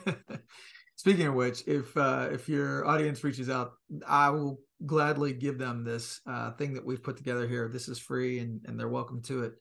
Speaking 0.98 1.28
of 1.28 1.34
which, 1.34 1.68
if 1.68 1.96
uh, 1.98 2.30
if 2.32 2.48
your 2.48 2.88
audience 2.88 3.24
reaches 3.24 3.50
out, 3.50 3.74
I 4.08 4.30
will 4.30 4.62
gladly 4.86 5.34
give 5.34 5.58
them 5.58 5.84
this 5.84 6.22
uh, 6.26 6.52
thing 6.52 6.74
that 6.74 6.86
we've 6.86 7.04
put 7.04 7.18
together 7.18 7.46
here. 7.48 7.68
This 7.68 7.90
is 7.90 8.00
free, 8.00 8.40
and 8.40 8.62
and 8.66 8.80
they're 8.80 8.88
welcome 8.88 9.22
to 9.24 9.44
it. 9.44 9.56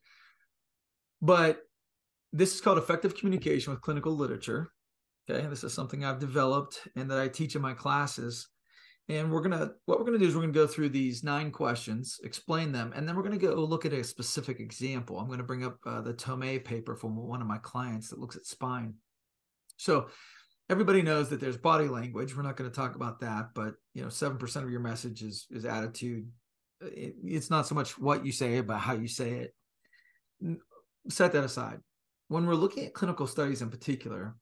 But 1.24 1.60
this 2.34 2.54
is 2.54 2.60
called 2.60 2.76
effective 2.76 3.16
communication 3.16 3.72
with 3.72 3.80
clinical 3.80 4.12
literature. 4.12 4.70
Okay, 5.28 5.46
this 5.46 5.64
is 5.64 5.72
something 5.72 6.04
I've 6.04 6.18
developed 6.18 6.86
and 6.96 7.10
that 7.10 7.18
I 7.18 7.28
teach 7.28 7.56
in 7.56 7.62
my 7.62 7.72
classes. 7.72 8.48
And 9.08 9.32
we're 9.32 9.40
gonna 9.40 9.70
what 9.86 9.98
we're 9.98 10.04
gonna 10.04 10.18
do 10.18 10.26
is 10.26 10.34
we're 10.34 10.42
gonna 10.42 10.52
go 10.52 10.66
through 10.66 10.90
these 10.90 11.24
nine 11.24 11.50
questions, 11.50 12.20
explain 12.24 12.72
them, 12.72 12.92
and 12.94 13.08
then 13.08 13.16
we're 13.16 13.22
gonna 13.22 13.38
go 13.38 13.54
look 13.54 13.86
at 13.86 13.94
a 13.94 14.04
specific 14.04 14.60
example. 14.60 15.18
I'm 15.18 15.28
gonna 15.28 15.42
bring 15.42 15.64
up 15.64 15.78
uh, 15.86 16.02
the 16.02 16.12
Thomé 16.12 16.62
paper 16.62 16.94
from 16.94 17.16
one 17.16 17.40
of 17.40 17.46
my 17.46 17.58
clients 17.58 18.10
that 18.10 18.18
looks 18.18 18.36
at 18.36 18.44
spine. 18.44 18.94
So 19.78 20.08
everybody 20.68 21.00
knows 21.00 21.30
that 21.30 21.40
there's 21.40 21.56
body 21.56 21.88
language. 21.88 22.36
We're 22.36 22.42
not 22.42 22.56
going 22.56 22.70
to 22.70 22.74
talk 22.74 22.94
about 22.96 23.20
that, 23.20 23.50
but 23.54 23.74
you 23.94 24.02
know, 24.02 24.08
seven 24.08 24.38
percent 24.38 24.64
of 24.64 24.70
your 24.70 24.80
message 24.80 25.22
is 25.22 25.46
is 25.50 25.64
attitude. 25.64 26.28
It, 26.80 27.14
it's 27.24 27.50
not 27.50 27.66
so 27.66 27.74
much 27.74 27.98
what 27.98 28.26
you 28.26 28.32
say, 28.32 28.60
but 28.60 28.78
how 28.78 28.94
you 28.94 29.08
say 29.08 29.30
it. 29.30 29.54
Set 31.08 31.32
that 31.32 31.44
aside. 31.44 31.80
When 32.28 32.46
we're 32.46 32.54
looking 32.54 32.86
at 32.86 32.94
clinical 32.94 33.26
studies 33.26 33.62
in 33.62 33.70
particular, 33.70 34.36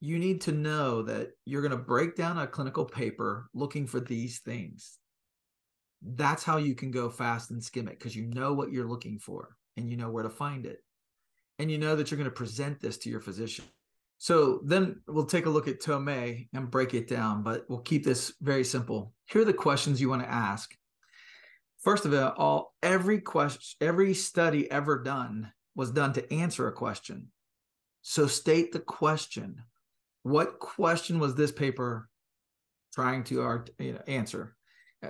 you 0.00 0.18
need 0.18 0.40
to 0.42 0.52
know 0.52 1.02
that 1.02 1.30
you're 1.44 1.62
going 1.62 1.72
to 1.72 1.76
break 1.76 2.14
down 2.14 2.38
a 2.38 2.46
clinical 2.46 2.84
paper 2.84 3.48
looking 3.54 3.86
for 3.86 4.00
these 4.00 4.40
things. 4.40 4.98
That's 6.02 6.44
how 6.44 6.58
you 6.58 6.74
can 6.74 6.90
go 6.90 7.08
fast 7.10 7.50
and 7.50 7.62
skim 7.62 7.88
it 7.88 7.98
because 7.98 8.14
you 8.14 8.26
know 8.26 8.52
what 8.52 8.70
you're 8.70 8.88
looking 8.88 9.18
for 9.18 9.56
and 9.76 9.90
you 9.90 9.96
know 9.96 10.10
where 10.10 10.22
to 10.22 10.30
find 10.30 10.66
it. 10.66 10.78
And 11.58 11.70
you 11.70 11.78
know 11.78 11.96
that 11.96 12.10
you're 12.10 12.18
going 12.18 12.30
to 12.30 12.36
present 12.36 12.80
this 12.80 12.98
to 12.98 13.10
your 13.10 13.20
physician. 13.20 13.64
So 14.18 14.60
then 14.64 15.00
we'll 15.08 15.26
take 15.26 15.46
a 15.46 15.50
look 15.50 15.66
at 15.66 15.80
Thomé 15.80 16.48
and 16.52 16.70
break 16.70 16.94
it 16.94 17.08
down, 17.08 17.42
but 17.42 17.64
we'll 17.68 17.80
keep 17.80 18.04
this 18.04 18.32
very 18.40 18.64
simple. 18.64 19.12
Here 19.26 19.42
are 19.42 19.44
the 19.44 19.52
questions 19.52 20.00
you 20.00 20.08
want 20.08 20.22
to 20.22 20.30
ask. 20.30 20.72
First 21.80 22.04
of 22.04 22.14
all, 22.14 22.74
every 22.82 23.20
question, 23.20 23.60
every 23.80 24.14
study 24.14 24.70
ever 24.70 25.02
done 25.02 25.52
was 25.78 25.92
done 25.92 26.12
to 26.12 26.32
answer 26.32 26.66
a 26.66 26.72
question. 26.72 27.28
So 28.02 28.26
state 28.26 28.72
the 28.72 28.80
question 28.80 29.62
what 30.24 30.58
question 30.58 31.20
was 31.20 31.34
this 31.34 31.52
paper 31.52 32.10
trying 32.92 33.24
to 33.24 33.64
you 33.78 33.92
know, 33.92 34.02
answer? 34.06 34.56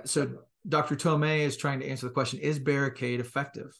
So 0.05 0.29
Dr. 0.67 0.95
Thomé 0.95 1.39
is 1.39 1.57
trying 1.57 1.79
to 1.79 1.87
answer 1.87 2.05
the 2.05 2.13
question: 2.13 2.39
Is 2.39 2.59
Barricaid 2.59 3.19
effective? 3.19 3.77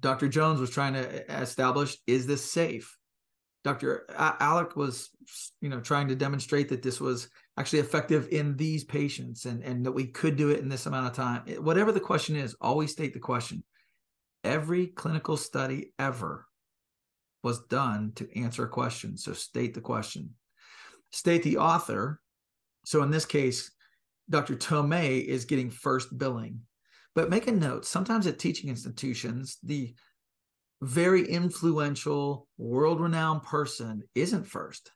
Dr. 0.00 0.28
Jones 0.28 0.60
was 0.60 0.70
trying 0.70 0.94
to 0.94 1.40
establish: 1.40 1.96
Is 2.06 2.26
this 2.26 2.50
safe? 2.50 2.98
Dr. 3.62 4.04
Alec 4.18 4.76
was, 4.76 5.08
you 5.62 5.70
know, 5.70 5.80
trying 5.80 6.08
to 6.08 6.14
demonstrate 6.14 6.68
that 6.68 6.82
this 6.82 7.00
was 7.00 7.28
actually 7.56 7.78
effective 7.78 8.28
in 8.30 8.58
these 8.58 8.84
patients 8.84 9.46
and, 9.46 9.62
and 9.62 9.86
that 9.86 9.92
we 9.92 10.06
could 10.06 10.36
do 10.36 10.50
it 10.50 10.60
in 10.60 10.68
this 10.68 10.84
amount 10.84 11.06
of 11.06 11.14
time. 11.14 11.44
Whatever 11.62 11.90
the 11.90 12.00
question 12.00 12.36
is, 12.36 12.54
always 12.60 12.92
state 12.92 13.14
the 13.14 13.20
question. 13.20 13.64
Every 14.44 14.88
clinical 14.88 15.36
study 15.36 15.92
ever 15.98 16.46
was 17.42 17.66
done 17.66 18.12
to 18.16 18.38
answer 18.38 18.64
a 18.64 18.68
question. 18.68 19.16
So 19.16 19.32
state 19.32 19.74
the 19.74 19.80
question. 19.80 20.34
State 21.12 21.42
the 21.42 21.56
author. 21.56 22.20
So 22.84 23.02
in 23.02 23.10
this 23.10 23.26
case, 23.26 23.70
Dr. 24.28 24.54
Thomé 24.54 25.24
is 25.24 25.44
getting 25.44 25.70
first 25.70 26.16
billing. 26.16 26.60
But 27.14 27.30
make 27.30 27.46
a 27.46 27.52
note, 27.52 27.84
sometimes 27.84 28.26
at 28.26 28.38
teaching 28.38 28.68
institutions, 28.68 29.58
the 29.62 29.94
very 30.82 31.26
influential, 31.26 32.48
world 32.58 33.00
renowned 33.00 33.42
person 33.42 34.02
isn't 34.14 34.44
first. 34.44 34.90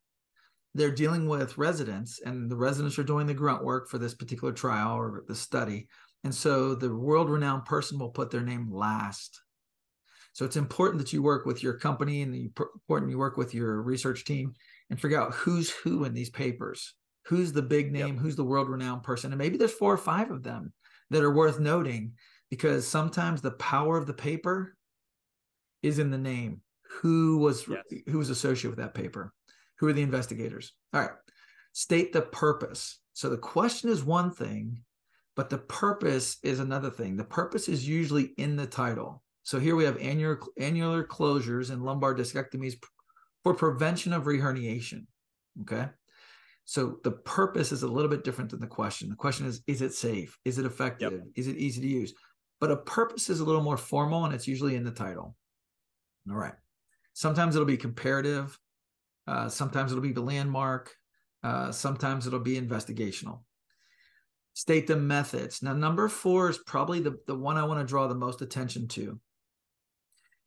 They're 0.74 0.90
dealing 0.90 1.28
with 1.28 1.56
residents, 1.56 2.20
and 2.24 2.50
the 2.50 2.56
residents 2.56 2.98
are 2.98 3.04
doing 3.04 3.26
the 3.26 3.34
grunt 3.34 3.64
work 3.64 3.88
for 3.88 3.98
this 3.98 4.14
particular 4.14 4.52
trial 4.52 4.96
or 4.96 5.24
the 5.26 5.34
study. 5.34 5.88
And 6.24 6.34
so 6.34 6.74
the 6.74 6.94
world 6.94 7.30
renowned 7.30 7.64
person 7.64 7.98
will 7.98 8.10
put 8.10 8.30
their 8.30 8.42
name 8.42 8.70
last. 8.70 9.40
So 10.32 10.44
it's 10.44 10.56
important 10.56 10.98
that 10.98 11.12
you 11.12 11.22
work 11.22 11.46
with 11.46 11.62
your 11.62 11.74
company 11.74 12.22
and 12.22 12.34
important 12.34 13.10
you 13.10 13.18
work 13.18 13.36
with 13.36 13.54
your 13.54 13.82
research 13.82 14.24
team 14.24 14.54
and 14.90 15.00
figure 15.00 15.20
out 15.20 15.34
who's 15.34 15.70
who 15.70 16.04
in 16.04 16.14
these 16.14 16.30
papers. 16.30 16.94
Who's 17.26 17.52
the 17.52 17.62
big 17.62 17.92
name? 17.92 18.14
Yep. 18.14 18.18
Who's 18.18 18.36
the 18.36 18.44
world 18.44 18.68
renowned 18.68 19.02
person? 19.02 19.32
And 19.32 19.38
maybe 19.38 19.56
there's 19.56 19.72
four 19.72 19.92
or 19.92 19.98
five 19.98 20.30
of 20.30 20.42
them 20.42 20.72
that 21.10 21.22
are 21.22 21.34
worth 21.34 21.58
noting 21.58 22.12
because 22.50 22.86
sometimes 22.86 23.40
the 23.40 23.50
power 23.52 23.96
of 23.98 24.06
the 24.06 24.14
paper 24.14 24.76
is 25.82 25.98
in 25.98 26.10
the 26.10 26.18
name. 26.18 26.62
Who 27.02 27.38
was 27.38 27.66
yes. 27.68 27.82
who 28.08 28.18
was 28.18 28.30
associated 28.30 28.70
with 28.70 28.78
that 28.78 28.94
paper? 28.94 29.34
Who 29.78 29.88
are 29.88 29.92
the 29.92 30.02
investigators? 30.02 30.72
All 30.94 31.00
right. 31.00 31.10
State 31.72 32.12
the 32.12 32.22
purpose. 32.22 32.98
So 33.12 33.28
the 33.28 33.36
question 33.36 33.90
is 33.90 34.02
one 34.02 34.32
thing, 34.32 34.82
but 35.38 35.50
the 35.50 35.58
purpose 35.58 36.38
is 36.42 36.58
another 36.58 36.90
thing. 36.90 37.16
The 37.16 37.22
purpose 37.22 37.68
is 37.68 37.88
usually 37.88 38.32
in 38.38 38.56
the 38.56 38.66
title. 38.66 39.22
So 39.44 39.60
here 39.60 39.76
we 39.76 39.84
have 39.84 39.96
annular, 39.98 40.40
annular 40.58 41.04
closures 41.04 41.70
and 41.70 41.84
lumbar 41.84 42.12
discectomies 42.12 42.74
for 43.44 43.54
prevention 43.54 44.12
of 44.12 44.24
reherniation. 44.24 45.06
Okay. 45.60 45.86
So 46.64 46.98
the 47.04 47.12
purpose 47.12 47.70
is 47.70 47.84
a 47.84 47.86
little 47.86 48.10
bit 48.10 48.24
different 48.24 48.50
than 48.50 48.58
the 48.58 48.66
question. 48.66 49.10
The 49.10 49.14
question 49.14 49.46
is, 49.46 49.62
is 49.68 49.80
it 49.80 49.94
safe? 49.94 50.36
Is 50.44 50.58
it 50.58 50.66
effective? 50.66 51.12
Yep. 51.12 51.22
Is 51.36 51.46
it 51.46 51.56
easy 51.56 51.82
to 51.82 51.86
use? 51.86 52.14
But 52.60 52.72
a 52.72 52.76
purpose 52.76 53.30
is 53.30 53.38
a 53.38 53.44
little 53.44 53.62
more 53.62 53.76
formal 53.76 54.24
and 54.24 54.34
it's 54.34 54.48
usually 54.48 54.74
in 54.74 54.82
the 54.82 54.90
title. 54.90 55.36
All 56.28 56.36
right. 56.36 56.54
Sometimes 57.12 57.54
it'll 57.54 57.64
be 57.64 57.76
comparative. 57.76 58.58
Uh, 59.28 59.48
sometimes 59.48 59.92
it'll 59.92 60.02
be 60.02 60.10
the 60.10 60.20
landmark. 60.20 60.96
Uh, 61.44 61.70
sometimes 61.70 62.26
it'll 62.26 62.40
be 62.40 62.60
investigational. 62.60 63.42
State 64.58 64.86
the 64.88 64.96
methods. 64.96 65.62
Now, 65.62 65.72
number 65.72 66.08
four 66.08 66.50
is 66.50 66.58
probably 66.58 67.00
the, 67.00 67.16
the 67.26 67.34
one 67.34 67.56
I 67.56 67.64
want 67.64 67.80
to 67.80 67.86
draw 67.86 68.08
the 68.08 68.14
most 68.14 68.42
attention 68.42 68.88
to 68.88 69.20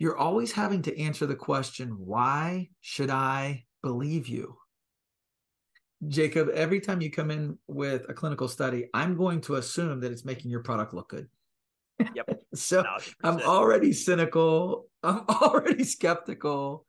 you're 0.01 0.17
always 0.17 0.51
having 0.51 0.81
to 0.81 0.99
answer 0.99 1.27
the 1.27 1.35
question, 1.35 1.89
why 1.89 2.67
should 2.79 3.11
I 3.11 3.65
believe 3.83 4.27
you? 4.27 4.57
Jacob, 6.07 6.49
every 6.55 6.79
time 6.79 7.01
you 7.01 7.11
come 7.11 7.29
in 7.29 7.59
with 7.67 8.09
a 8.09 8.13
clinical 8.15 8.47
study, 8.47 8.89
I'm 8.95 9.15
going 9.15 9.41
to 9.41 9.57
assume 9.57 9.99
that 9.99 10.11
it's 10.11 10.25
making 10.25 10.49
your 10.49 10.63
product 10.63 10.95
look 10.95 11.09
good. 11.09 11.27
Yep. 12.15 12.41
so 12.55 12.83
i 13.23 13.27
am 13.29 13.41
already 13.41 13.93
cynical. 13.93 14.87
I'm 15.03 15.23
already 15.29 15.83
skeptical. 15.83 16.87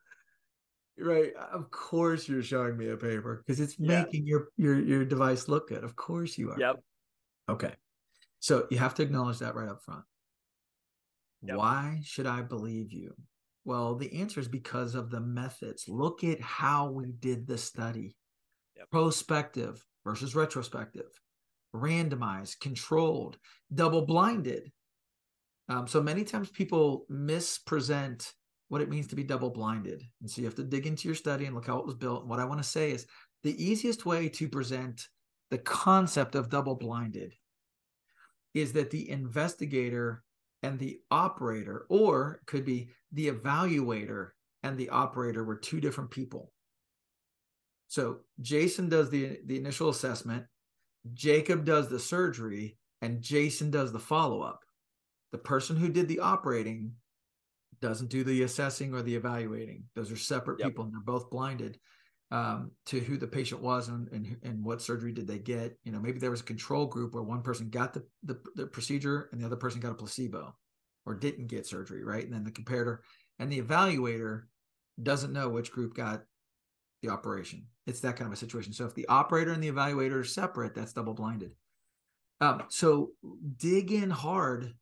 Right. 0.99 1.35
Of 1.52 1.71
course 1.71 2.26
you're 2.26 2.43
showing 2.43 2.79
me 2.79 2.88
a 2.88 2.97
paper 2.97 3.45
because 3.47 3.61
it's 3.61 3.79
yeah. 3.79 4.05
making 4.05 4.26
your 4.26 4.49
your 4.57 4.81
your 4.81 5.05
device 5.05 5.49
look 5.49 5.69
good. 5.69 5.85
Of 5.85 5.97
course 5.97 6.38
you 6.38 6.50
are. 6.52 6.59
Yep. 6.59 6.83
Okay. 7.49 7.75
So 8.40 8.66
you 8.70 8.78
have 8.78 8.94
to 8.94 9.02
acknowledge 9.02 9.38
that 9.38 9.54
right 9.54 9.68
up 9.68 9.82
front. 9.82 10.04
Yep. 11.42 11.56
Why 11.56 12.00
should 12.04 12.26
I 12.26 12.42
believe 12.42 12.92
you? 12.92 13.14
Well, 13.64 13.94
the 13.94 14.20
answer 14.20 14.40
is 14.40 14.49
because 14.49 14.94
of 14.94 15.11
the 15.11 15.20
methods. 15.20 15.84
Look 15.88 16.25
at 16.25 16.40
how 16.40 16.90
we 16.90 17.12
did 17.12 17.46
the 17.46 17.58
study 17.58 18.16
yep. 18.76 18.90
prospective 18.90 19.84
versus 20.04 20.34
retrospective, 20.34 21.11
randomized, 21.75 22.61
controlled, 22.61 23.38
double 23.72 24.04
blinded. 24.04 24.72
Um, 25.68 25.87
so 25.87 26.02
many 26.02 26.25
times 26.25 26.50
people 26.50 27.06
mispresent 27.08 28.32
what 28.68 28.80
it 28.80 28.90
means 28.90 29.06
to 29.08 29.16
be 29.16 29.22
double 29.22 29.50
blinded. 29.50 30.02
And 30.20 30.30
so 30.30 30.40
you 30.40 30.46
have 30.46 30.56
to 30.56 30.64
dig 30.64 30.87
into 30.87 31.06
your 31.06 31.14
study 31.14 31.44
and 31.44 31.54
look 31.54 31.66
how 31.66 31.78
it 31.78 31.87
was 31.87 31.94
built. 31.94 32.22
And 32.22 32.30
what 32.30 32.40
I 32.40 32.44
want 32.44 32.62
to 32.62 32.68
say 32.68 32.90
is 32.90 33.06
the 33.42 33.62
easiest 33.62 34.06
way 34.06 34.28
to 34.30 34.49
present 34.49 35.06
the 35.52 35.59
concept 35.59 36.35
of 36.35 36.49
double 36.49 36.75
blinded 36.75 37.35
is 38.54 38.73
that 38.73 38.90
the 38.90 39.11
investigator 39.11 40.25
and 40.62 40.78
the 40.78 40.99
operator, 41.11 41.85
or 41.90 42.40
could 42.47 42.64
be 42.64 42.88
the 43.12 43.28
evaluator 43.28 44.30
and 44.62 44.78
the 44.78 44.88
operator 44.88 45.44
were 45.44 45.56
two 45.56 45.78
different 45.78 46.11
people. 46.11 46.50
So 47.88 48.21
Jason 48.40 48.88
does 48.88 49.11
the, 49.11 49.40
the 49.44 49.59
initial 49.59 49.90
assessment, 49.90 50.47
Jacob 51.12 51.66
does 51.66 51.90
the 51.90 52.00
surgery, 52.00 52.78
and 53.02 53.21
Jason 53.21 53.71
does 53.71 53.92
the 53.92 53.99
follow 53.99 54.40
up. 54.40 54.61
The 55.32 55.38
person 55.38 55.76
who 55.76 55.90
did 55.90 56.09
the 56.09 56.21
operating 56.21 56.92
doesn't 57.82 58.09
do 58.09 58.25
the 58.25 58.44
assessing 58.44 58.94
or 58.94 59.02
the 59.02 59.16
evaluating. 59.16 59.85
Those 59.94 60.11
are 60.11 60.16
separate 60.16 60.61
yep. 60.61 60.68
people 60.68 60.85
and 60.85 60.94
they're 60.94 61.00
both 61.00 61.28
blinded 61.28 61.78
um, 62.32 62.70
to 62.86 62.98
who 62.98 63.18
the 63.18 63.26
patient 63.26 63.60
was 63.60 63.88
and, 63.88 64.08
and, 64.08 64.38
and 64.42 64.64
what 64.64 64.80
surgery 64.80 65.12
did 65.12 65.26
they 65.26 65.38
get. 65.38 65.78
You 65.84 65.92
know, 65.92 66.00
maybe 66.00 66.18
there 66.18 66.30
was 66.30 66.40
a 66.40 66.44
control 66.44 66.86
group 66.86 67.12
where 67.12 67.22
one 67.22 67.42
person 67.42 67.68
got 67.68 67.92
the, 67.92 68.04
the, 68.22 68.40
the 68.56 68.66
procedure 68.66 69.28
and 69.30 69.40
the 69.40 69.44
other 69.44 69.54
person 69.54 69.80
got 69.80 69.92
a 69.92 69.94
placebo 69.94 70.56
or 71.04 71.14
didn't 71.14 71.48
get 71.48 71.66
surgery, 71.66 72.02
right? 72.02 72.24
And 72.24 72.32
then 72.32 72.42
the 72.42 72.50
comparator 72.50 72.98
and 73.38 73.52
the 73.52 73.60
evaluator 73.60 74.44
doesn't 75.02 75.34
know 75.34 75.50
which 75.50 75.72
group 75.72 75.94
got 75.94 76.22
the 77.02 77.10
operation. 77.10 77.66
It's 77.86 78.00
that 78.00 78.16
kind 78.16 78.28
of 78.28 78.32
a 78.32 78.36
situation. 78.40 78.72
So 78.72 78.86
if 78.86 78.94
the 78.94 79.08
operator 79.08 79.52
and 79.52 79.62
the 79.62 79.70
evaluator 79.70 80.20
are 80.20 80.24
separate, 80.24 80.74
that's 80.74 80.94
double 80.94 81.14
blinded. 81.14 81.50
Um, 82.40 82.62
so 82.70 83.10
dig 83.58 83.92
in 83.92 84.08
hard 84.08 84.72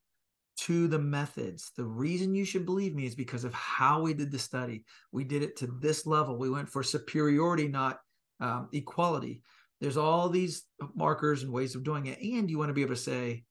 to 0.66 0.88
the 0.88 0.98
methods. 0.98 1.72
The 1.76 1.84
reason 1.84 2.34
you 2.34 2.44
should 2.44 2.66
believe 2.66 2.94
me 2.94 3.06
is 3.06 3.14
because 3.14 3.44
of 3.44 3.54
how 3.54 4.02
we 4.02 4.12
did 4.12 4.30
the 4.30 4.38
study. 4.38 4.84
We 5.10 5.24
did 5.24 5.42
it 5.42 5.56
to 5.58 5.66
this 5.80 6.06
level. 6.06 6.36
We 6.36 6.50
went 6.50 6.68
for 6.68 6.82
superiority, 6.82 7.68
not 7.68 8.00
um, 8.40 8.68
equality. 8.72 9.42
There's 9.80 9.96
all 9.96 10.28
these 10.28 10.64
markers 10.94 11.42
and 11.42 11.52
ways 11.52 11.74
of 11.74 11.84
doing 11.84 12.06
it. 12.06 12.20
And 12.20 12.50
you 12.50 12.58
want 12.58 12.68
to 12.68 12.74
be 12.74 12.82
able 12.82 12.94
to 12.94 13.00
say, 13.00 13.44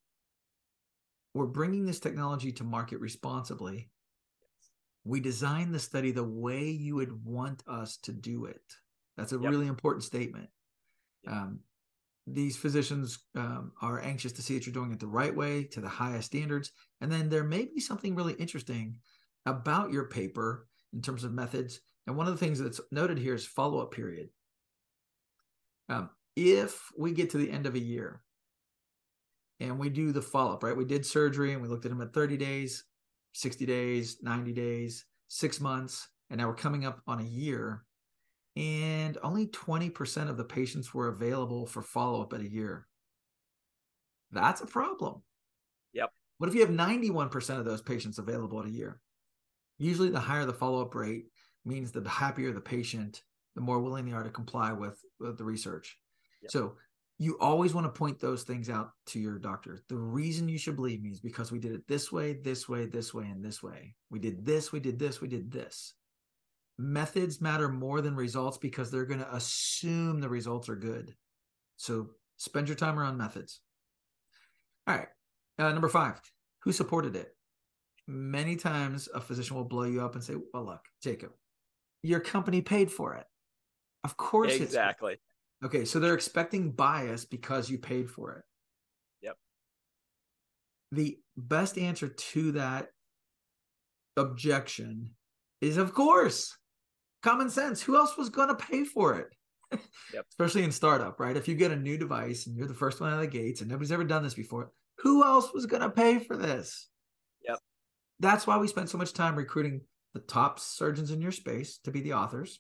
we're 1.34 1.48
bringing 1.48 1.86
this 1.86 2.00
technology 2.00 2.52
to 2.54 2.64
market 2.64 3.00
responsibly. 3.00 3.90
We 5.04 5.20
designed 5.20 5.74
the 5.74 5.80
study 5.80 6.12
the 6.12 6.24
way 6.24 6.70
you 6.70 6.96
would 6.96 7.26
want 7.26 7.64
us 7.68 7.98
to 8.04 8.12
do 8.12 8.46
it. 8.46 8.62
That's 9.18 9.32
a 9.32 9.40
yep. 9.40 9.50
really 9.50 9.68
important 9.68 10.04
statement. 10.04 10.50
Um, 11.28 11.62
these 12.34 12.58
physicians 12.58 13.20
um, 13.36 13.72
are 13.82 14.02
anxious 14.02 14.32
to 14.34 14.42
see 14.42 14.56
that 14.56 14.66
you're 14.66 14.74
doing 14.74 14.92
it 14.92 15.00
the 15.00 15.08
right 15.08 15.36
way 15.36 15.64
to 15.66 15.82
the 15.82 15.90
highest 15.90 16.28
standards. 16.28 16.72
And 17.02 17.12
then 17.12 17.30
there 17.30 17.44
may 17.44 17.66
be 17.66 17.80
something 17.80 18.16
really 18.16 18.34
interesting 18.34 18.98
about 19.46 19.92
your 19.92 20.06
paper 20.06 20.68
in 20.94 21.02
terms 21.02 21.24
of 21.24 21.34
methods. 21.34 21.80
And 22.08 22.16
one 22.16 22.28
of 22.28 22.34
the 22.34 22.46
things 22.46 22.60
that's 22.60 22.82
noted 22.92 23.18
here 23.18 23.36
is 23.36 23.46
follow 23.46 23.80
up 23.80 23.92
period. 23.92 24.30
Um, 25.90 26.10
if 26.36 26.90
we 26.98 27.12
get 27.12 27.32
to 27.32 27.38
the 27.38 27.52
end 27.52 27.66
of 27.66 27.76
a 27.76 27.80
year 27.80 28.22
and 29.60 29.78
we 29.78 29.90
do 29.90 30.12
the 30.12 30.22
follow 30.22 30.54
up, 30.54 30.64
right? 30.64 30.78
We 30.78 30.86
did 30.86 31.06
surgery 31.06 31.54
and 31.54 31.62
we 31.62 31.68
looked 31.68 31.86
at 31.86 31.92
them 31.92 32.02
at 32.02 32.14
30 32.14 32.38
days, 32.38 32.86
60 33.34 33.66
days, 33.66 34.18
90 34.22 34.54
days, 34.54 35.06
six 35.28 35.60
months, 35.60 36.08
and 36.30 36.40
now 36.40 36.48
we're 36.48 36.56
coming 36.56 36.86
up 36.86 37.02
on 37.08 37.20
a 37.20 37.24
year 37.24 37.84
and 38.60 39.18
only 39.24 39.48
20% 39.48 40.30
of 40.30 40.36
the 40.36 40.44
patients 40.44 40.94
were 40.94 41.08
available 41.08 41.66
for 41.66 41.82
follow 41.82 42.22
up 42.22 42.34
at 42.34 42.42
a 42.42 42.52
year. 42.52 42.86
That's 44.32 44.60
a 44.60 44.66
problem. 44.66 45.22
Yep. 45.94 46.12
What 46.40 46.50
if 46.50 46.56
you 46.56 46.62
have 46.62 46.70
91% 46.70 47.58
of 47.58 47.64
those 47.64 47.82
patients 47.82 48.20
available 48.20 48.60
at 48.60 48.66
a 48.66 48.72
year? 48.72 49.00
Usually, 49.78 50.10
the 50.10 50.20
higher 50.20 50.46
the 50.46 50.54
follow 50.54 50.82
up 50.82 50.94
rate 50.94 51.28
means 51.64 51.94
the 51.94 52.08
happier 52.08 52.52
the 52.52 52.60
patient, 52.60 53.24
the 53.56 53.62
more 53.62 53.80
willing 53.80 54.06
they 54.06 54.12
are 54.12 54.24
to 54.24 54.30
comply 54.30 54.74
with, 54.74 55.00
with 55.22 55.38
the 55.38 55.46
research. 55.46 55.98
Yep. 56.42 56.52
So, 56.52 56.76
you 57.18 57.38
always 57.40 57.74
want 57.74 57.86
to 57.86 57.98
point 57.98 58.20
those 58.20 58.44
things 58.44 58.70
out 58.70 58.92
to 59.08 59.20
your 59.20 59.40
doctor. 59.40 59.80
The 59.88 59.98
reason 59.98 60.50
you 60.50 60.58
should 60.58 60.76
believe 60.76 61.02
me 61.02 61.12
is 61.12 61.22
because 61.22 61.50
we 61.52 61.60
did 61.60 61.74
it 61.74 61.88
this 61.88 62.12
way, 62.12 62.34
this 62.34 62.68
way, 62.68 62.86
this 62.86 63.14
way, 63.14 63.26
and 63.26 63.44
this 63.44 63.64
way. 63.64 63.96
We 64.10 64.20
did 64.20 64.46
this, 64.46 64.72
we 64.74 64.82
did 64.82 65.00
this, 65.00 65.22
we 65.22 65.30
did 65.30 65.50
this 65.50 65.96
methods 66.80 67.42
matter 67.42 67.68
more 67.68 68.00
than 68.00 68.16
results 68.16 68.58
because 68.58 68.90
they're 68.90 69.06
going 69.06 69.20
to 69.20 69.36
assume 69.36 70.22
the 70.22 70.30
results 70.30 70.70
are 70.70 70.78
good. 70.78 71.14
So 71.76 72.12
spend 72.38 72.70
your 72.70 72.78
time 72.78 72.98
around 72.98 73.18
methods. 73.18 73.60
All 74.88 74.96
right. 74.96 75.08
Uh, 75.60 75.74
number 75.74 75.90
five, 75.90 76.20
who 76.64 76.72
supported 76.72 77.18
it? 77.18 77.36
Many 78.08 78.56
times 78.56 79.10
a 79.14 79.20
physician 79.20 79.58
will 79.58 79.66
blow 79.66 79.84
you 79.84 80.02
up 80.02 80.16
and 80.16 80.24
say, 80.24 80.36
well, 80.54 80.66
look, 80.66 80.82
Jacob, 81.04 81.32
your 82.02 82.22
company 82.22 82.62
paid 82.62 82.90
for 82.90 83.14
it. 83.16 83.26
Of 84.06 84.16
course. 84.16 84.56
Exactly. 84.56 85.18
okay. 85.64 85.84
So 85.84 86.00
they're 86.00 86.16
expecting 86.16 86.72
bias 86.72 87.26
because 87.26 87.70
you 87.70 87.78
paid 87.78 88.10
for 88.10 88.38
it. 88.38 88.44
Yep. 89.22 89.38
The 90.94 91.18
best 91.36 91.78
answer 91.78 92.08
to 92.08 92.54
that 92.54 92.88
objection 94.16 95.12
is, 95.62 95.76
of 95.76 95.94
course, 95.94 96.58
common 97.22 97.50
sense. 97.50 97.82
Who 97.82 97.96
else 97.96 98.18
was 98.18 98.30
going 98.30 98.50
to 98.50 98.56
pay 98.56 98.84
for 98.84 99.16
it? 99.16 99.28
Yep. 100.14 100.26
Especially 100.30 100.64
in 100.64 100.72
startup, 100.72 101.20
right? 101.20 101.38
If 101.38 101.48
you 101.48 101.56
get 101.56 101.72
a 101.72 101.76
new 101.76 101.98
device 101.98 102.48
and 102.48 102.56
you're 102.56 102.68
the 102.68 102.74
first 102.74 103.00
one 103.00 103.12
out 103.12 103.16
of 103.16 103.22
the 103.22 103.28
gates 103.28 103.62
and 103.62 103.70
nobody's 103.70 103.92
ever 103.92 104.04
done 104.04 104.24
this 104.24 104.34
before, 104.34 104.72
who 105.00 105.24
else 105.24 105.54
was 105.54 105.66
going 105.66 105.82
to 105.82 105.90
pay 105.90 106.20
for 106.20 106.36
this? 106.36 106.90
Yep. 107.48 107.60
That's 108.20 108.48
why 108.48 108.58
we 108.58 108.68
spend 108.68 108.90
so 108.90 108.98
much 108.98 109.14
time 109.14 109.36
recruiting 109.36 109.82
the 110.14 110.20
top 110.20 110.60
surgeons 110.60 111.12
in 111.12 111.22
your 111.22 111.32
space 111.32 111.78
to 111.84 111.92
be 111.92 112.02
the 112.02 112.14
authors. 112.14 112.60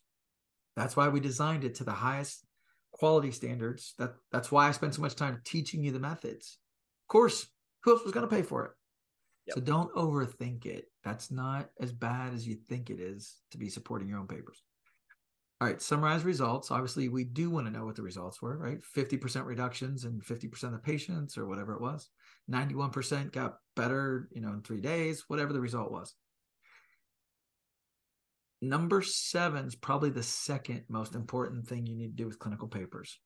That's 0.75 0.95
why 0.95 1.09
we 1.09 1.19
designed 1.19 1.63
it 1.63 1.75
to 1.75 1.83
the 1.83 1.91
highest 1.91 2.45
quality 2.91 3.31
standards. 3.31 3.95
That 3.97 4.13
that's 4.31 4.51
why 4.51 4.67
I 4.67 4.71
spend 4.71 4.93
so 4.95 5.01
much 5.01 5.15
time 5.15 5.41
teaching 5.43 5.83
you 5.83 5.91
the 5.91 5.99
methods. 5.99 6.57
Of 7.03 7.11
course, 7.11 7.47
who 7.83 7.91
else 7.91 8.03
was 8.03 8.13
going 8.13 8.27
to 8.27 8.33
pay 8.33 8.43
for 8.43 8.65
it? 8.65 8.71
Yep. 9.49 9.55
So 9.55 9.61
don't 9.61 9.93
overthink 9.95 10.65
it. 10.65 10.85
That's 11.03 11.31
not 11.31 11.69
as 11.81 11.91
bad 11.91 12.33
as 12.33 12.47
you 12.47 12.55
think 12.55 12.89
it 12.89 12.99
is 12.99 13.37
to 13.51 13.57
be 13.57 13.67
supporting 13.67 14.07
your 14.07 14.19
own 14.19 14.27
papers. 14.27 14.61
All 15.59 15.67
right, 15.67 15.81
summarize 15.81 16.23
results. 16.23 16.71
Obviously, 16.71 17.09
we 17.09 17.23
do 17.23 17.49
want 17.49 17.65
to 17.65 17.73
know 17.73 17.83
what 17.83 17.95
the 17.95 18.03
results 18.03 18.41
were, 18.41 18.57
right? 18.57 18.77
50% 18.95 19.45
reductions 19.45 20.05
in 20.05 20.21
50% 20.21 20.63
of 20.63 20.71
the 20.71 20.77
patients 20.77 21.37
or 21.37 21.47
whatever 21.47 21.73
it 21.73 21.81
was. 21.81 22.09
91% 22.49 23.33
got 23.33 23.55
better, 23.75 24.29
you 24.31 24.39
know, 24.39 24.53
in 24.53 24.61
three 24.61 24.79
days, 24.79 25.25
whatever 25.27 25.51
the 25.51 25.59
result 25.59 25.91
was. 25.91 26.15
Number 28.61 29.01
seven 29.01 29.65
is 29.65 29.75
probably 29.75 30.11
the 30.11 30.23
second 30.23 30.83
most 30.89 31.15
important 31.15 31.67
thing 31.67 31.87
you 31.87 31.95
need 31.95 32.15
to 32.15 32.23
do 32.23 32.27
with 32.27 32.39
clinical 32.39 32.67
papers. 32.67 33.19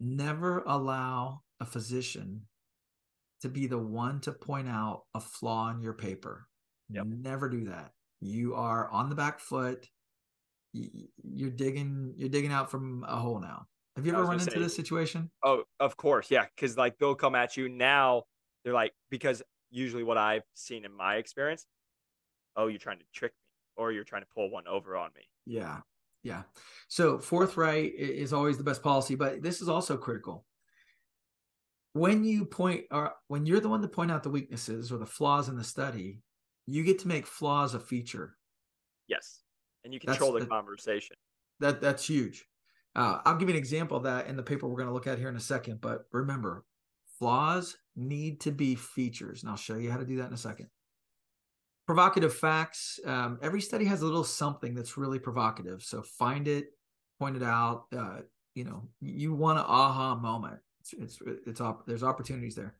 Never 0.00 0.62
allow 0.66 1.42
a 1.60 1.66
physician 1.66 2.42
to 3.44 3.50
be 3.50 3.66
the 3.66 3.78
one 3.78 4.20
to 4.20 4.32
point 4.32 4.66
out 4.66 5.02
a 5.14 5.20
flaw 5.20 5.70
in 5.70 5.82
your 5.82 5.92
paper. 5.92 6.48
Yep. 6.88 7.04
Never 7.04 7.50
do 7.50 7.64
that. 7.64 7.92
You 8.22 8.54
are 8.54 8.88
on 8.88 9.10
the 9.10 9.14
back 9.14 9.38
foot. 9.38 9.86
You're 10.72 11.50
digging. 11.50 12.14
You're 12.16 12.30
digging 12.30 12.52
out 12.52 12.70
from 12.70 13.04
a 13.06 13.16
hole 13.16 13.38
now. 13.38 13.66
Have 13.96 14.06
you 14.06 14.14
ever 14.14 14.24
run 14.24 14.40
into 14.40 14.50
say, 14.50 14.58
this 14.58 14.74
situation? 14.74 15.30
Oh, 15.44 15.64
of 15.78 15.98
course, 15.98 16.30
yeah. 16.30 16.46
Because 16.56 16.78
like 16.78 16.96
they'll 16.98 17.14
come 17.14 17.34
at 17.34 17.58
you 17.58 17.68
now. 17.68 18.22
They're 18.64 18.72
like 18.72 18.94
because 19.10 19.42
usually 19.70 20.04
what 20.04 20.16
I've 20.16 20.42
seen 20.54 20.86
in 20.86 20.96
my 20.96 21.16
experience, 21.16 21.66
oh, 22.56 22.68
you're 22.68 22.78
trying 22.78 22.98
to 23.00 23.04
trick 23.14 23.32
me, 23.32 23.82
or 23.82 23.92
you're 23.92 24.04
trying 24.04 24.22
to 24.22 24.28
pull 24.34 24.50
one 24.50 24.66
over 24.66 24.96
on 24.96 25.10
me. 25.14 25.28
Yeah, 25.44 25.80
yeah. 26.22 26.44
So 26.88 27.18
forthright 27.18 27.92
is 27.94 28.32
always 28.32 28.56
the 28.56 28.64
best 28.64 28.82
policy, 28.82 29.16
but 29.16 29.42
this 29.42 29.60
is 29.60 29.68
also 29.68 29.98
critical 29.98 30.46
when 31.94 32.24
you 32.24 32.44
point 32.44 32.84
or 32.90 33.12
when 33.28 33.46
you're 33.46 33.60
the 33.60 33.68
one 33.68 33.80
to 33.80 33.88
point 33.88 34.10
out 34.10 34.22
the 34.22 34.30
weaknesses 34.30 34.92
or 34.92 34.98
the 34.98 35.06
flaws 35.06 35.48
in 35.48 35.56
the 35.56 35.64
study, 35.64 36.18
you 36.66 36.84
get 36.84 36.98
to 37.00 37.08
make 37.08 37.26
flaws 37.26 37.72
a 37.74 37.80
feature. 37.80 38.36
Yes, 39.08 39.40
and 39.84 39.94
you 39.94 40.00
control 40.00 40.32
that's, 40.32 40.44
the 40.44 40.50
conversation. 40.50 41.16
That 41.60 41.80
that's 41.80 42.06
huge. 42.06 42.44
Uh, 42.96 43.20
I'll 43.24 43.36
give 43.36 43.48
you 43.48 43.54
an 43.54 43.58
example 43.58 43.96
of 43.96 44.02
that 44.04 44.26
in 44.26 44.36
the 44.36 44.42
paper 44.42 44.68
we're 44.68 44.76
going 44.76 44.88
to 44.88 44.94
look 44.94 45.06
at 45.06 45.18
here 45.18 45.28
in 45.28 45.36
a 45.36 45.40
second. 45.40 45.80
But 45.80 46.04
remember, 46.12 46.64
flaws 47.18 47.76
need 47.96 48.40
to 48.40 48.50
be 48.50 48.74
features, 48.74 49.42
and 49.42 49.50
I'll 49.50 49.56
show 49.56 49.76
you 49.76 49.90
how 49.90 49.98
to 49.98 50.04
do 50.04 50.16
that 50.16 50.28
in 50.28 50.34
a 50.34 50.38
second. 50.38 50.68
Provocative 51.86 52.34
facts. 52.34 52.98
Um, 53.04 53.38
every 53.40 53.60
study 53.60 53.84
has 53.84 54.02
a 54.02 54.04
little 54.04 54.24
something 54.24 54.74
that's 54.74 54.96
really 54.96 55.18
provocative. 55.18 55.82
So 55.82 56.02
find 56.02 56.48
it, 56.48 56.66
point 57.20 57.36
it 57.36 57.42
out. 57.42 57.84
Uh, 57.96 58.20
you 58.54 58.64
know, 58.64 58.88
you 59.00 59.34
want 59.34 59.58
an 59.58 59.64
aha 59.68 60.14
moment 60.14 60.60
it's 60.92 61.20
it's, 61.20 61.38
it's 61.46 61.60
op- 61.60 61.86
there's 61.86 62.02
opportunities 62.02 62.54
there. 62.54 62.74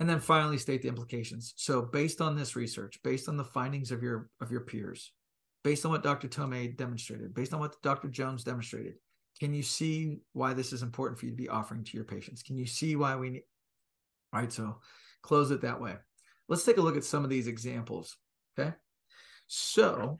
And 0.00 0.08
then 0.08 0.20
finally 0.20 0.58
state 0.58 0.82
the 0.82 0.88
implications. 0.88 1.54
So 1.56 1.82
based 1.82 2.20
on 2.20 2.36
this 2.36 2.54
research 2.54 3.00
based 3.02 3.28
on 3.28 3.36
the 3.36 3.44
findings 3.44 3.90
of 3.90 4.02
your 4.02 4.30
of 4.40 4.50
your 4.50 4.60
peers 4.60 5.12
based 5.64 5.84
on 5.84 5.90
what 5.90 6.04
dr 6.04 6.28
Thomé 6.28 6.76
demonstrated 6.76 7.34
based 7.34 7.52
on 7.52 7.58
what 7.60 7.82
dr 7.82 8.08
jones 8.08 8.44
demonstrated 8.44 8.94
can 9.38 9.54
you 9.54 9.62
see 9.62 10.18
why 10.32 10.52
this 10.52 10.72
is 10.72 10.82
important 10.82 11.18
for 11.18 11.26
you 11.26 11.32
to 11.32 11.36
be 11.36 11.48
offering 11.48 11.84
to 11.84 11.96
your 11.96 12.04
patients? 12.04 12.42
Can 12.42 12.56
you 12.56 12.66
see 12.66 12.96
why 12.96 13.14
we 13.16 13.30
need 13.30 13.42
all 14.32 14.40
right? 14.40 14.52
So 14.52 14.78
close 15.22 15.50
it 15.50 15.62
that 15.62 15.80
way. 15.80 15.94
Let's 16.48 16.64
take 16.64 16.78
a 16.78 16.82
look 16.82 16.96
at 16.96 17.04
some 17.04 17.24
of 17.24 17.30
these 17.30 17.46
examples 17.46 18.16
okay? 18.58 18.74
So 19.46 20.18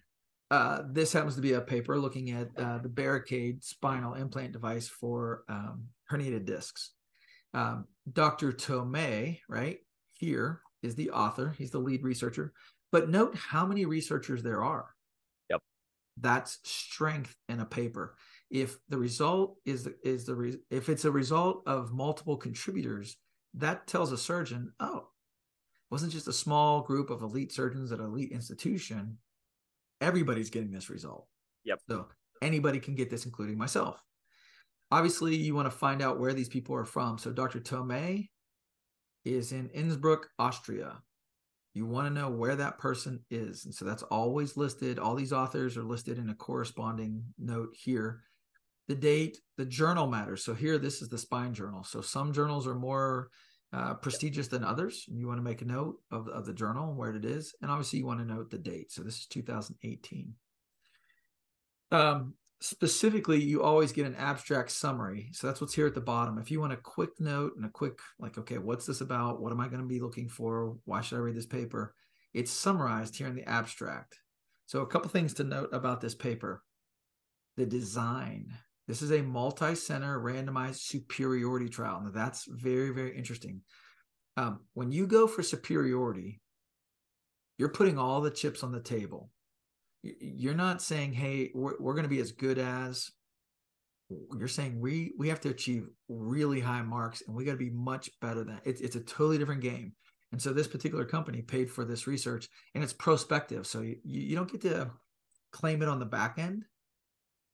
uh, 0.50 0.82
this 0.90 1.12
happens 1.12 1.34
to 1.34 1.40
be 1.40 1.54
a 1.54 1.60
paper 1.60 1.98
looking 1.98 2.30
at 2.30 2.48
uh, 2.56 2.78
the 2.78 2.88
Barricaid 2.88 3.62
spinal 3.64 4.14
implant 4.14 4.52
device 4.52 4.88
for 4.88 5.44
um, 5.48 5.84
herniated 6.10 6.46
discs 6.46 6.92
um, 7.54 7.86
Dr. 8.12 8.52
Thomé, 8.52 9.40
right 9.48 9.78
here, 10.12 10.62
is 10.82 10.94
the 10.94 11.10
author. 11.10 11.54
He's 11.56 11.70
the 11.70 11.78
lead 11.78 12.02
researcher. 12.02 12.52
But 12.92 13.10
note 13.10 13.36
how 13.36 13.66
many 13.66 13.84
researchers 13.84 14.42
there 14.42 14.62
are. 14.62 14.94
Yep. 15.50 15.60
That's 16.18 16.58
strength 16.64 17.36
in 17.48 17.60
a 17.60 17.66
paper. 17.66 18.16
If 18.50 18.78
the 18.88 18.96
result 18.96 19.56
is 19.66 19.88
is 20.02 20.24
the 20.24 20.34
re- 20.34 20.58
if 20.70 20.88
it's 20.88 21.04
a 21.04 21.10
result 21.10 21.62
of 21.66 21.92
multiple 21.92 22.36
contributors, 22.36 23.16
that 23.54 23.86
tells 23.86 24.10
a 24.12 24.18
surgeon, 24.18 24.72
oh, 24.80 24.96
it 24.98 25.90
wasn't 25.90 26.12
just 26.12 26.28
a 26.28 26.32
small 26.32 26.80
group 26.80 27.10
of 27.10 27.22
elite 27.22 27.52
surgeons 27.52 27.92
at 27.92 27.98
an 27.98 28.06
elite 28.06 28.32
institution. 28.32 29.18
Everybody's 30.00 30.50
getting 30.50 30.70
this 30.70 30.88
result. 30.88 31.26
Yep. 31.64 31.80
So 31.90 32.08
anybody 32.40 32.80
can 32.80 32.94
get 32.94 33.10
this, 33.10 33.26
including 33.26 33.58
myself. 33.58 34.02
Obviously, 34.90 35.36
you 35.36 35.54
want 35.54 35.66
to 35.66 35.76
find 35.76 36.00
out 36.00 36.18
where 36.18 36.32
these 36.32 36.48
people 36.48 36.74
are 36.74 36.84
from. 36.84 37.18
So 37.18 37.30
Dr. 37.30 37.60
Thomé 37.60 38.28
is 39.24 39.52
in 39.52 39.68
Innsbruck, 39.70 40.28
Austria. 40.38 41.02
You 41.74 41.86
want 41.86 42.08
to 42.08 42.14
know 42.14 42.30
where 42.30 42.56
that 42.56 42.78
person 42.78 43.20
is. 43.30 43.66
And 43.66 43.74
so 43.74 43.84
that's 43.84 44.02
always 44.04 44.56
listed. 44.56 44.98
All 44.98 45.14
these 45.14 45.32
authors 45.32 45.76
are 45.76 45.84
listed 45.84 46.18
in 46.18 46.30
a 46.30 46.34
corresponding 46.34 47.22
note 47.38 47.76
here. 47.78 48.22
The 48.88 48.94
date, 48.94 49.38
the 49.58 49.66
journal 49.66 50.06
matters. 50.06 50.42
So 50.42 50.54
here, 50.54 50.78
this 50.78 51.02
is 51.02 51.10
the 51.10 51.18
spine 51.18 51.52
journal. 51.52 51.84
So 51.84 52.00
some 52.00 52.32
journals 52.32 52.66
are 52.66 52.74
more 52.74 53.28
uh, 53.72 53.94
prestigious 53.94 54.48
than 54.48 54.64
others. 54.64 55.04
and 55.08 55.18
You 55.18 55.26
want 55.26 55.38
to 55.38 55.44
make 55.44 55.60
a 55.60 55.66
note 55.66 55.96
of, 56.10 56.26
of 56.28 56.46
the 56.46 56.54
journal, 56.54 56.94
where 56.94 57.14
it 57.14 57.26
is. 57.26 57.54
And 57.60 57.70
obviously, 57.70 57.98
you 57.98 58.06
want 58.06 58.20
to 58.20 58.34
note 58.34 58.50
the 58.50 58.58
date. 58.58 58.90
So 58.90 59.02
this 59.02 59.18
is 59.18 59.26
2018. 59.26 60.32
Um, 61.90 62.34
specifically 62.60 63.40
you 63.40 63.62
always 63.62 63.92
get 63.92 64.06
an 64.06 64.16
abstract 64.16 64.70
summary. 64.70 65.30
So 65.32 65.46
that's 65.46 65.60
what's 65.60 65.74
here 65.74 65.86
at 65.86 65.94
the 65.94 66.00
bottom. 66.00 66.38
If 66.38 66.50
you 66.50 66.60
want 66.60 66.72
a 66.72 66.76
quick 66.76 67.10
note 67.20 67.54
and 67.56 67.64
a 67.64 67.70
quick 67.70 67.98
like 68.18 68.38
okay 68.38 68.58
what's 68.58 68.86
this 68.86 69.00
about? 69.00 69.40
What 69.40 69.52
am 69.52 69.60
i 69.60 69.68
going 69.68 69.82
to 69.82 69.88
be 69.88 70.00
looking 70.00 70.28
for? 70.28 70.76
Why 70.84 71.00
should 71.00 71.16
i 71.16 71.20
read 71.20 71.36
this 71.36 71.46
paper? 71.46 71.94
It's 72.34 72.50
summarized 72.50 73.16
here 73.16 73.26
in 73.26 73.34
the 73.34 73.48
abstract. 73.48 74.18
So 74.66 74.80
a 74.80 74.86
couple 74.86 75.08
things 75.08 75.34
to 75.34 75.44
note 75.44 75.70
about 75.72 76.00
this 76.00 76.14
paper. 76.14 76.62
The 77.56 77.66
design. 77.66 78.52
This 78.86 79.02
is 79.02 79.12
a 79.12 79.22
multi-center 79.22 80.18
randomized 80.18 80.80
superiority 80.80 81.68
trial. 81.68 82.02
And 82.04 82.14
that's 82.14 82.46
very 82.46 82.90
very 82.90 83.16
interesting. 83.16 83.62
Um, 84.36 84.60
when 84.74 84.92
you 84.92 85.06
go 85.06 85.26
for 85.26 85.42
superiority 85.42 86.40
you're 87.58 87.68
putting 87.68 87.98
all 87.98 88.20
the 88.20 88.30
chips 88.30 88.62
on 88.62 88.72
the 88.72 88.80
table 88.80 89.30
you're 90.02 90.54
not 90.54 90.80
saying 90.80 91.12
hey 91.12 91.50
we're, 91.54 91.74
we're 91.80 91.94
going 91.94 92.04
to 92.04 92.08
be 92.08 92.20
as 92.20 92.32
good 92.32 92.58
as 92.58 93.10
you're 94.38 94.48
saying 94.48 94.80
we 94.80 95.12
we 95.18 95.28
have 95.28 95.40
to 95.40 95.50
achieve 95.50 95.86
really 96.08 96.60
high 96.60 96.82
marks 96.82 97.22
and 97.26 97.36
we 97.36 97.44
got 97.44 97.52
to 97.52 97.58
be 97.58 97.70
much 97.70 98.10
better 98.20 98.42
than 98.42 98.60
it's, 98.64 98.80
it's 98.80 98.96
a 98.96 99.00
totally 99.00 99.38
different 99.38 99.60
game. 99.60 99.92
And 100.32 100.40
so 100.40 100.52
this 100.52 100.66
particular 100.66 101.04
company 101.04 101.42
paid 101.42 101.70
for 101.70 101.84
this 101.84 102.06
research 102.06 102.48
and 102.74 102.84
it's 102.84 102.92
prospective. 102.92 103.66
So 103.66 103.80
you, 103.80 103.96
you 104.04 104.36
don't 104.36 104.50
get 104.50 104.60
to 104.62 104.90
claim 105.52 105.82
it 105.82 105.88
on 105.88 105.98
the 105.98 106.06
back 106.06 106.38
end. 106.38 106.64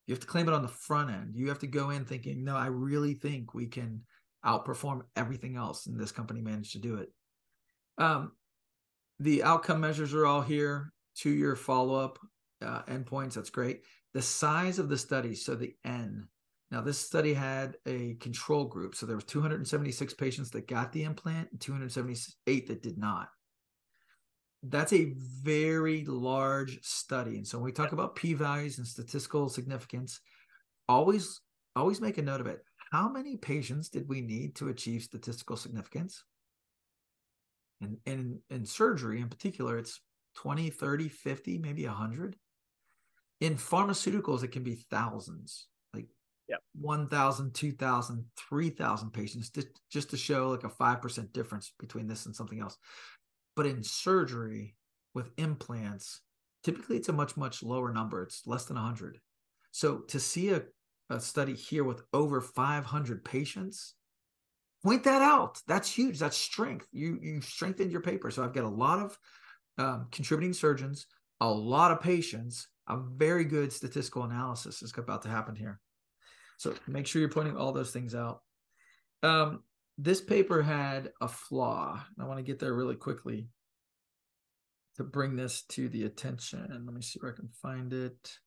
You 0.07 0.15
have 0.15 0.21
to 0.21 0.27
claim 0.27 0.49
it 0.49 0.55
on 0.55 0.63
the 0.63 0.69
front 0.69 1.11
end. 1.11 1.33
You 1.35 1.49
have 1.49 1.61
to 1.61 1.67
go 1.67 1.91
in 1.91 2.05
thinking 2.05 2.45
no 2.45 2.57
i 2.57 2.67
really 2.67 3.15
think 3.15 3.55
we 3.55 3.67
can 3.67 4.03
outperform 4.45 5.01
everything 5.17 5.57
else 5.57 5.87
and 5.87 5.99
this 5.99 6.13
company 6.13 6.41
managed 6.41 6.73
to 6.73 6.79
do 6.79 6.97
it. 6.97 7.09
Um, 7.99 8.33
the 9.19 9.43
outcome 9.43 9.81
measures 9.81 10.15
are 10.15 10.27
all 10.27 10.43
here. 10.43 10.93
Two 11.17 11.31
year 11.31 11.57
follow 11.57 11.95
up 11.95 12.19
uh, 12.65 12.83
endpoints. 12.85 13.35
That's 13.35 13.51
great. 13.51 13.83
The 14.13 14.23
size 14.23 14.79
of 14.79 14.89
the 14.89 14.99
study, 14.99 15.35
so 15.35 15.55
the 15.55 15.75
N. 15.85 16.29
Now, 16.71 16.81
this 16.81 16.99
study 16.99 17.35
had 17.35 17.77
a 17.87 18.15
control 18.15 18.65
group. 18.65 18.95
So 18.95 19.07
there 19.07 19.17
were 19.17 19.23
276 19.23 20.15
patients 20.15 20.51
that 20.51 20.67
got 20.67 20.93
the 20.93 21.05
implant 21.05 21.51
and 21.53 21.61
278 21.61 22.67
that 22.69 22.83
did 22.83 22.99
not. 22.99 23.29
That's 24.63 24.93
a 24.93 25.13
very 25.43 26.05
large 26.07 26.83
study. 26.83 27.37
And 27.37 27.47
so 27.47 27.59
when 27.59 27.67
we 27.67 27.73
talk 27.73 27.93
about 27.93 28.17
p-values 28.17 28.79
and 28.79 28.87
statistical 28.87 29.49
significance, 29.49 30.21
always 30.89 31.41
always 31.77 32.01
make 32.01 32.19
a 32.19 32.23
note 32.23 32.41
of 32.41 32.47
it. 32.47 32.65
How 32.93 33.09
many 33.09 33.37
patients 33.37 33.89
did 33.89 34.09
we 34.09 34.21
need 34.21 34.55
to 34.57 34.69
achieve 34.69 35.03
statistical 35.03 35.57
significance? 35.57 36.23
And, 37.81 37.99
and 38.07 38.39
in 38.51 38.65
surgery 38.65 39.21
in 39.21 39.29
particular, 39.29 39.79
it's 39.79 40.01
20, 40.37 40.71
30, 40.71 41.09
50, 41.09 41.59
maybe 41.59 41.87
100 41.87 42.37
in 43.41 43.57
pharmaceuticals 43.57 44.43
it 44.43 44.53
can 44.53 44.63
be 44.63 44.77
thousands 44.91 45.67
like 45.93 46.07
yep. 46.49 46.61
1000 46.81 47.55
2000 47.55 48.25
3000 48.49 49.11
patients 49.11 49.51
just, 49.51 49.69
just 49.91 50.11
to 50.11 50.17
show 50.17 50.51
like 50.51 50.65
a 50.65 50.69
5% 50.69 51.33
difference 51.33 51.73
between 51.79 52.07
this 52.07 52.27
and 52.27 52.35
something 52.35 52.61
else. 52.61 52.77
But 53.57 53.67
in 53.67 53.83
surgery 53.83 54.75
with 55.15 55.31
implants 55.37 56.21
typically 56.63 56.97
it's 56.97 57.09
a 57.09 57.13
much 57.13 57.37
much 57.37 57.63
lower 57.63 57.93
number. 57.93 58.23
It's 58.23 58.47
less 58.47 58.65
than 58.67 58.77
100 58.77 59.19
so 59.71 59.99
to 60.09 60.21
see 60.21 60.51
a, 60.51 60.63
a 61.11 61.21
study 61.21 61.55
here 61.55 61.85
with 61.85 62.03
over 62.13 62.41
500 62.41 63.25
patients 63.25 63.95
point 64.85 65.05
that 65.05 65.23
out. 65.23 65.61
That's 65.67 65.91
huge. 65.91 66.19
That's 66.19 66.37
strength. 66.37 66.87
You 66.93 67.19
you 67.21 67.41
strengthened 67.41 67.91
your 67.91 68.03
paper. 68.03 68.31
So 68.31 68.45
i've 68.45 68.53
got 68.53 68.65
a 68.65 68.69
lot 68.69 69.01
of 69.01 69.19
um, 69.77 70.07
contributing 70.13 70.53
surgeons 70.53 71.07
a 71.41 71.51
lot 71.51 71.91
of 71.91 72.01
patients 72.01 72.69
a 72.89 72.99
very 72.99 73.45
good 73.45 73.73
statistical 73.73 74.25
analysis 74.25 74.83
is 74.83 74.93
about 74.97 75.23
to 75.23 75.29
happen 75.29 75.57
here. 75.57 75.81
So 76.59 76.75
make 76.87 77.07
sure 77.07 77.21
you're 77.21 77.29
pointing 77.29 77.57
all 77.57 77.73
those 77.73 77.91
things 77.91 78.15
out. 78.15 78.43
Um, 79.23 79.63
this 79.97 80.21
paper 80.21 80.63
had 80.63 81.13
a 81.21 81.29
flaw. 81.29 82.05
I 82.21 82.25
want 82.25 82.39
to 82.39 82.45
get 82.45 82.59
there 82.59 82.75
really 82.75 82.97
quickly 82.97 83.49
to 84.97 85.05
bring 85.05 85.37
this 85.37 85.63
to 85.71 85.89
the 85.89 86.05
attention. 86.05 86.85
Let 86.85 86.95
me 86.95 87.03
see 87.03 87.19
where 87.21 87.33
I 87.33 87.37
can 87.37 87.49
find 87.63 87.93
it. 87.93 88.39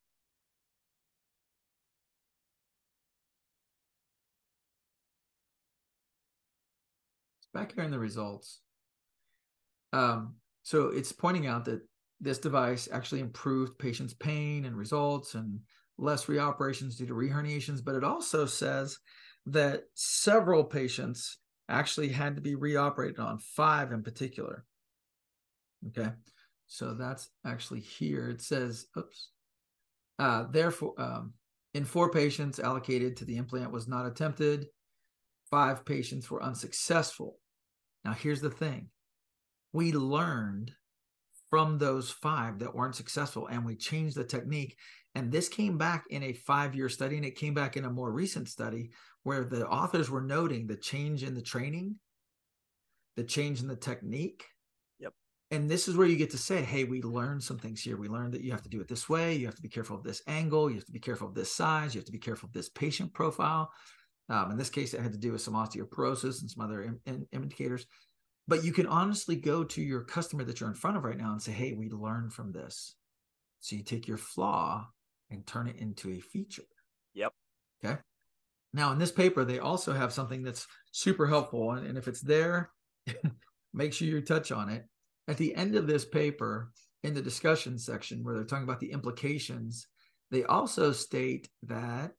It's 7.40 7.50
back 7.54 7.74
here 7.74 7.84
in 7.84 7.92
the 7.92 8.00
results. 8.00 8.62
Um, 9.94 10.36
so 10.64 10.88
it's 10.88 11.12
pointing 11.12 11.48
out 11.48 11.66
that 11.66 11.82
this 12.20 12.40
device 12.40 12.88
actually 12.92 13.22
improved 13.22 13.78
patients' 13.78 14.14
pain 14.14 14.66
and 14.66 14.76
results 14.76 15.36
and 15.36 15.60
less 15.98 16.26
reoperations 16.26 16.98
due 16.98 17.06
to 17.06 17.14
reherniations, 17.14 17.84
but 17.84 17.96
it 17.96 18.04
also 18.04 18.46
says 18.46 18.98
that 19.46 19.84
several 19.94 20.64
patients 20.64 21.38
actually 21.70 22.10
had 22.10 22.36
to 22.36 22.42
be 22.42 22.56
reoperated 22.56 23.20
on, 23.20 23.40
five 23.40 23.92
in 23.92 24.04
particular. 24.04 24.66
Okay, 25.88 26.10
so 26.68 26.94
that's 26.94 27.30
actually 27.46 27.82
here. 27.82 28.30
It 28.30 28.42
says, 28.42 28.88
oops, 28.98 29.30
uh, 30.20 30.46
therefore, 30.52 30.94
um, 30.98 31.34
in 31.74 31.86
four 31.86 32.10
patients 32.10 32.60
allocated 32.60 33.18
to 33.18 33.26
the 33.26 33.38
implant 33.38 33.72
was 33.72 33.88
not 33.88 34.08
attempted, 34.08 34.68
five 35.50 35.86
patients 35.86 36.30
were 36.30 36.44
unsuccessful. 36.44 37.38
Now, 38.04 38.14
here's 38.14 38.42
the 38.42 38.50
thing 38.50 38.90
we 39.74 39.92
learned 39.92 40.72
from 41.50 41.78
those 41.78 42.10
five 42.10 42.60
that 42.60 42.76
weren't 42.76 42.96
successful 42.96 43.48
and 43.48 43.66
we 43.66 43.76
changed 43.76 44.16
the 44.16 44.24
technique 44.24 44.78
and 45.16 45.32
this 45.32 45.50
came 45.50 45.78
back 45.78 46.06
in 46.10 46.24
a 46.24 46.34
five 46.34 46.76
year 46.76 46.90
study 46.90 47.16
and 47.16 47.26
it 47.26 47.36
came 47.36 47.54
back 47.54 47.78
in 47.78 47.86
a 47.86 47.90
more 47.90 48.12
recent 48.12 48.48
study 48.48 48.92
where 49.24 49.44
the 49.44 49.68
authors 49.68 50.10
were 50.10 50.22
noting 50.22 50.68
the 50.68 50.76
change 50.76 51.24
in 51.24 51.34
the 51.34 51.42
training 51.42 51.96
the 53.18 53.24
change 53.24 53.62
in 53.62 53.68
the 53.68 53.76
technique. 53.76 54.46
Yep. 55.00 55.12
And 55.50 55.70
this 55.70 55.88
is 55.88 55.98
where 55.98 56.08
you 56.08 56.16
get 56.16 56.30
to 56.32 56.38
say 56.38 56.62
hey 56.62 56.84
we 56.86 57.02
learned 57.02 57.44
some 57.44 57.58
things 57.58 57.82
here. 57.82 57.98
We 57.98 58.08
learned 58.08 58.34
that 58.34 58.42
you 58.42 58.52
have 58.52 58.62
to 58.62 58.70
do 58.70 58.80
it 58.80 58.88
this 58.88 59.10
way. 59.10 59.36
You 59.36 59.48
have 59.48 59.56
to 59.56 59.62
be 59.62 59.70
careful 59.70 59.98
of 59.98 60.04
this 60.04 60.22
angle. 60.28 60.70
You 60.70 60.76
have 60.76 60.86
to 60.86 60.92
be 60.92 61.00
careful 61.00 61.28
of 61.28 61.34
this 61.34 61.52
size. 61.52 61.94
You 61.94 62.00
have 62.00 62.06
to 62.06 62.12
be 62.12 62.20
careful 62.20 62.48
of 62.48 62.54
this 62.54 62.70
patient 62.70 63.14
profile. 63.14 63.72
Um, 64.30 64.52
in 64.52 64.58
this 64.58 64.70
case 64.70 64.94
it 64.94 65.02
had 65.02 65.14
to 65.14 65.18
do 65.18 65.32
with 65.32 65.42
some 65.42 65.56
osteoporosis 65.56 66.42
and 66.42 66.50
some 66.50 66.64
other 66.64 66.84
in, 66.84 67.00
in, 67.06 67.26
indicators 67.32 67.88
but 68.48 68.64
you 68.64 68.72
can 68.72 68.88
honestly 68.88 69.36
go 69.36 69.64
to 69.64 69.82
your 69.82 70.02
customer 70.02 70.44
that 70.46 70.60
you're 70.60 70.70
in 70.70 70.76
front 70.76 70.98
of 70.98 71.04
right 71.04 71.18
now 71.18 71.32
and 71.32 71.42
say, 71.42 71.52
hey, 71.52 71.74
we 71.74 71.90
learned 71.90 72.34
from 72.34 72.52
this. 72.52 72.96
So 73.60 73.76
you 73.76 73.84
take 73.84 74.08
your 74.08 74.18
flaw 74.18 74.88
and 75.30 75.46
turn 75.46 75.68
it 75.68 75.78
into 75.78 76.12
a 76.12 76.20
feature. 76.20 76.64
Yep. 77.14 77.34
Okay. 77.84 77.98
Now, 78.74 78.92
in 78.92 79.00
this 79.00 79.12
paper, 79.12 79.44
they 79.44 79.60
also 79.60 79.92
have 79.92 80.14
something 80.14 80.44
that's 80.44 80.68
super 80.92 81.28
helpful. 81.28 81.72
And, 81.72 81.86
and 81.86 81.98
if 81.98 82.08
it's 82.08 82.22
there, 82.22 82.72
make 83.74 83.94
sure 83.94 84.08
you 84.08 84.22
touch 84.22 84.52
on 84.52 84.70
it. 84.70 84.86
At 85.28 85.38
the 85.38 85.54
end 85.56 85.76
of 85.76 85.88
this 85.88 86.06
paper, 86.06 86.72
in 87.04 87.14
the 87.14 87.22
discussion 87.22 87.78
section 87.78 88.24
where 88.24 88.34
they're 88.34 88.46
talking 88.46 88.64
about 88.64 88.80
the 88.80 88.92
implications, 88.92 89.88
they 90.32 90.44
also 90.46 90.92
state 90.92 91.50
that 91.64 92.14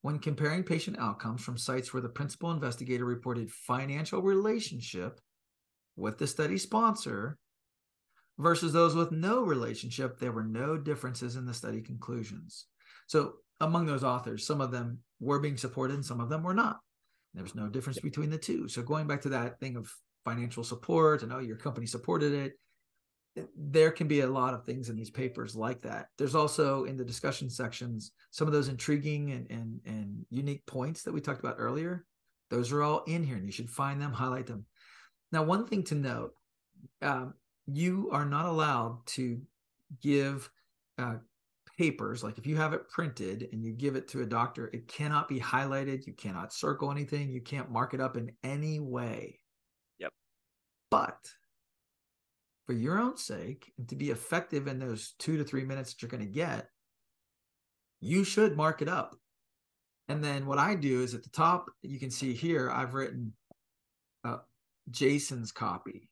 when 0.00 0.18
comparing 0.18 0.62
patient 0.62 0.98
outcomes 0.98 1.42
from 1.42 1.58
sites 1.58 1.92
where 1.92 2.02
the 2.02 2.08
principal 2.08 2.50
investigator 2.50 3.04
reported 3.04 3.50
financial 3.50 4.22
relationship 4.22 5.20
with 5.96 6.18
the 6.18 6.26
study 6.26 6.58
sponsor 6.58 7.38
versus 8.38 8.72
those 8.72 8.94
with 8.94 9.12
no 9.12 9.42
relationship, 9.42 10.18
there 10.18 10.32
were 10.32 10.44
no 10.44 10.76
differences 10.76 11.36
in 11.36 11.46
the 11.46 11.54
study 11.54 11.80
conclusions. 11.80 12.66
So, 13.06 13.34
among 13.60 13.86
those 13.86 14.02
authors, 14.02 14.46
some 14.46 14.60
of 14.60 14.72
them 14.72 14.98
were 15.20 15.38
being 15.38 15.56
supported 15.56 15.94
and 15.94 16.04
some 16.04 16.20
of 16.20 16.28
them 16.28 16.42
were 16.42 16.54
not. 16.54 16.80
There 17.34 17.44
was 17.44 17.54
no 17.54 17.68
difference 17.68 18.00
between 18.00 18.30
the 18.30 18.38
two. 18.38 18.68
So, 18.68 18.82
going 18.82 19.06
back 19.06 19.20
to 19.22 19.28
that 19.30 19.60
thing 19.60 19.76
of 19.76 19.92
financial 20.24 20.64
support 20.64 21.22
and 21.22 21.32
oh, 21.32 21.38
your 21.38 21.56
company 21.56 21.86
supported 21.86 22.32
it, 22.32 22.52
there 23.56 23.90
can 23.90 24.08
be 24.08 24.20
a 24.20 24.26
lot 24.26 24.54
of 24.54 24.64
things 24.64 24.88
in 24.88 24.96
these 24.96 25.10
papers 25.10 25.56
like 25.56 25.80
that. 25.82 26.08
There's 26.18 26.34
also 26.34 26.84
in 26.84 26.96
the 26.96 27.04
discussion 27.04 27.48
sections 27.48 28.12
some 28.30 28.46
of 28.46 28.52
those 28.52 28.68
intriguing 28.68 29.32
and, 29.32 29.50
and, 29.50 29.80
and 29.86 30.26
unique 30.30 30.66
points 30.66 31.02
that 31.02 31.12
we 31.12 31.20
talked 31.20 31.40
about 31.40 31.56
earlier 31.58 32.04
Those 32.50 32.72
are 32.72 32.82
all 32.82 33.02
in 33.06 33.24
here, 33.24 33.36
and 33.36 33.46
you 33.46 33.52
should 33.52 33.70
find 33.70 34.00
them, 34.00 34.12
highlight 34.12 34.46
them. 34.46 34.66
Now, 35.32 35.42
one 35.42 35.66
thing 35.66 35.82
to 35.84 35.94
note 35.94 36.34
um, 37.00 37.34
you 37.66 38.10
are 38.12 38.26
not 38.26 38.46
allowed 38.46 39.04
to 39.06 39.40
give 40.00 40.50
uh, 40.98 41.16
papers, 41.78 42.22
like 42.22 42.38
if 42.38 42.46
you 42.46 42.56
have 42.56 42.74
it 42.74 42.88
printed 42.88 43.48
and 43.52 43.64
you 43.64 43.72
give 43.72 43.96
it 43.96 44.08
to 44.08 44.22
a 44.22 44.26
doctor, 44.26 44.70
it 44.72 44.88
cannot 44.88 45.28
be 45.28 45.40
highlighted. 45.40 46.06
You 46.06 46.12
cannot 46.12 46.52
circle 46.52 46.90
anything. 46.90 47.30
You 47.30 47.40
can't 47.40 47.70
mark 47.70 47.94
it 47.94 48.00
up 48.00 48.16
in 48.16 48.32
any 48.44 48.78
way. 48.78 49.40
Yep. 49.98 50.12
But 50.90 51.18
for 52.66 52.74
your 52.74 53.00
own 53.00 53.16
sake 53.16 53.72
and 53.78 53.88
to 53.88 53.96
be 53.96 54.10
effective 54.10 54.68
in 54.68 54.78
those 54.78 55.14
two 55.18 55.36
to 55.38 55.44
three 55.44 55.64
minutes 55.64 55.92
that 55.92 56.02
you're 56.02 56.10
going 56.10 56.26
to 56.26 56.32
get, 56.32 56.68
you 58.00 58.24
should 58.24 58.56
mark 58.56 58.82
it 58.82 58.88
up. 58.88 59.16
And 60.08 60.22
then 60.22 60.46
what 60.46 60.58
I 60.58 60.74
do 60.74 61.02
is 61.02 61.14
at 61.14 61.22
the 61.22 61.30
top, 61.30 61.66
you 61.82 61.98
can 61.98 62.10
see 62.10 62.34
here, 62.34 62.70
I've 62.70 62.94
written 62.94 63.32
Jason's 64.92 65.50
copy. 65.50 66.08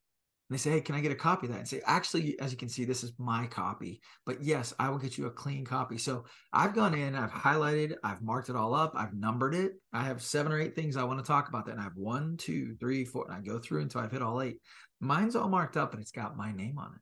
And 0.51 0.59
they 0.59 0.61
say, 0.61 0.71
Hey, 0.71 0.81
can 0.81 0.97
I 0.97 1.01
get 1.01 1.12
a 1.12 1.16
copy 1.16 1.47
of 1.47 1.53
that? 1.53 1.61
And 1.61 1.69
say, 1.69 1.81
Actually, 1.87 2.38
as 2.40 2.51
you 2.51 2.59
can 2.59 2.69
see, 2.69 2.85
this 2.85 3.05
is 3.05 3.12
my 3.19 3.47
copy. 3.47 4.01
But 4.27 4.43
yes, 4.43 4.75
I 4.81 4.88
will 4.88 4.99
get 4.99 5.16
you 5.16 5.27
a 5.27 5.31
clean 5.31 5.64
copy. 5.64 5.97
So 5.97 6.25
I've 6.53 6.75
gone 6.75 6.95
in, 6.95 7.14
I've 7.14 7.31
highlighted, 7.31 7.95
I've 8.03 8.23
marked 8.23 8.49
it 8.49 8.57
all 8.57 8.75
up, 8.75 8.93
I've 8.97 9.14
numbered 9.14 9.55
it. 9.55 9.75
I 9.93 10.03
have 10.03 10.23
seven 10.23 10.51
or 10.51 10.61
eight 10.61 10.75
things 10.75 10.97
I 10.97 11.05
want 11.05 11.21
to 11.21 11.25
talk 11.25 11.49
about 11.49 11.66
that. 11.66 11.73
And 11.73 11.81
I 11.81 11.85
have 11.85 11.97
one, 11.97 12.37
two, 12.37 12.75
three, 12.81 13.05
four, 13.05 13.27
and 13.29 13.37
I 13.37 13.40
go 13.40 13.59
through 13.59 13.83
until 13.83 14.01
I've 14.01 14.12
hit 14.12 14.23
all 14.23 14.43
eight. 14.43 14.59
Mine's 15.01 15.37
all 15.37 15.49
marked 15.49 15.77
up 15.77 15.93
and 15.93 16.03
it's 16.03 16.11
got 16.12 16.37
my 16.37 16.53
name 16.53 16.79
on 16.79 16.95
it. 16.95 17.01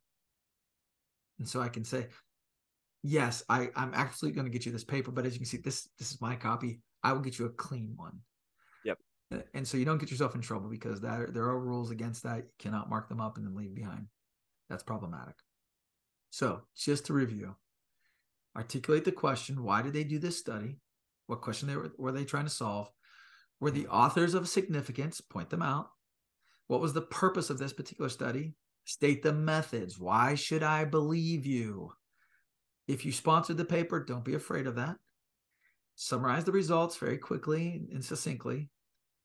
And 1.39 1.49
so 1.49 1.61
I 1.61 1.69
can 1.69 1.85
say, 1.85 2.09
yes, 3.03 3.43
I, 3.49 3.71
I'm 3.77 3.93
actually 3.95 4.33
going 4.33 4.47
to 4.47 4.53
get 4.53 4.67
you 4.67 4.73
this 4.73 4.85
paper, 4.85 5.11
but 5.11 5.25
as 5.25 5.33
you 5.33 5.39
can 5.39 5.47
see, 5.47 5.59
this 5.59 5.89
this 5.99 6.13
is 6.13 6.21
my 6.21 6.37
copy. 6.37 6.81
I 7.03 7.13
will 7.13 7.21
get 7.21 7.39
you 7.39 7.47
a 7.47 7.51
clean 7.51 7.93
one. 7.97 8.19
And 9.53 9.69
so 9.69 9.77
you 9.77 9.85
don't 9.85 9.99
get 9.99 10.11
yourself 10.11 10.35
in 10.35 10.41
trouble 10.41 10.71
because 10.71 11.03
that 11.03 11.35
there 11.35 11.45
are 11.45 11.59
rules 11.59 11.91
against 11.91 12.23
that. 12.23 12.37
You 12.39 12.45
cannot 12.59 12.89
mark 12.89 13.09
them 13.09 13.21
up 13.21 13.37
and 13.37 13.47
then 13.47 13.55
leave 13.55 13.75
behind. 13.75 14.07
That's 14.71 14.83
problematic. 14.83 15.35
So 16.31 16.63
just 16.77 17.07
to 17.07 17.13
review, 17.13 17.57
articulate 18.57 19.05
the 19.05 19.13
question: 19.13 19.63
Why 19.63 19.83
did 19.83 19.93
they 19.93 20.05
do 20.05 20.19
this 20.19 20.39
study? 20.39 20.77
What 21.27 21.43
question 21.43 21.69
they 21.69 21.77
were, 21.77 21.93
were 21.99 22.13
they 22.13 22.25
trying 22.25 22.45
to 22.45 22.51
solve? 22.51 22.91
Were 23.61 23.71
the 23.71 23.87
authors 23.89 24.35
of 24.35 24.49
significance? 24.49 25.21
Point 25.21 25.51
them 25.51 25.63
out. 25.63 25.91
What 26.69 26.81
was 26.81 26.93
the 26.93 27.03
purpose 27.03 27.51
of 27.51 27.59
this 27.59 27.73
particular 27.73 28.09
study? 28.09 28.55
State 28.85 29.23
the 29.23 29.33
methods. 29.33 29.99
Why 29.99 30.35
should 30.35 30.63
I 30.63 30.85
believe 30.85 31.45
you? 31.45 31.93
If 32.87 33.05
you 33.05 33.13
sponsored 33.13 33.59
the 33.59 33.65
paper, 33.67 34.03
don't 34.03 34.25
be 34.25 34.35
afraid 34.35 34.67
of 34.67 34.77
that. 34.77 34.97
Summarize 35.97 36.45
the 36.45 36.53
results 36.53 36.97
very 36.97 37.19
quickly 37.19 37.83
and 37.93 38.03
succinctly. 38.03 38.71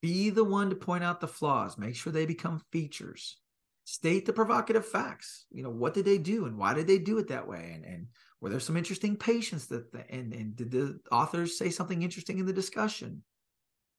Be 0.04 0.30
the 0.30 0.44
one 0.44 0.70
to 0.70 0.76
point 0.76 1.02
out 1.02 1.22
the 1.22 1.28
flaws. 1.30 1.78
Make 1.78 1.96
sure 1.96 2.12
they 2.12 2.26
become 2.26 2.62
features. 2.74 3.38
State 3.86 4.26
the 4.26 4.34
provocative 4.34 4.86
facts. 4.86 5.46
You 5.50 5.64
know, 5.64 5.70
what 5.70 5.94
did 5.94 6.04
they 6.04 6.18
do 6.18 6.46
and 6.46 6.58
why 6.58 6.74
did 6.74 6.88
they 6.88 7.00
do 7.00 7.20
it 7.20 7.30
that 7.30 7.48
way? 7.48 7.72
And, 7.74 7.86
and 7.86 8.08
were 8.42 8.50
there 8.50 8.60
some 8.60 8.76
interesting 8.76 9.16
patients 9.16 9.68
that, 9.68 9.94
the, 9.94 10.04
and, 10.14 10.34
and 10.34 10.58
did 10.58 10.72
the 10.72 11.00
authors 11.10 11.58
say 11.58 11.70
something 11.70 12.04
interesting 12.04 12.38
in 12.38 12.46
the 12.46 12.52
discussion? 12.52 13.24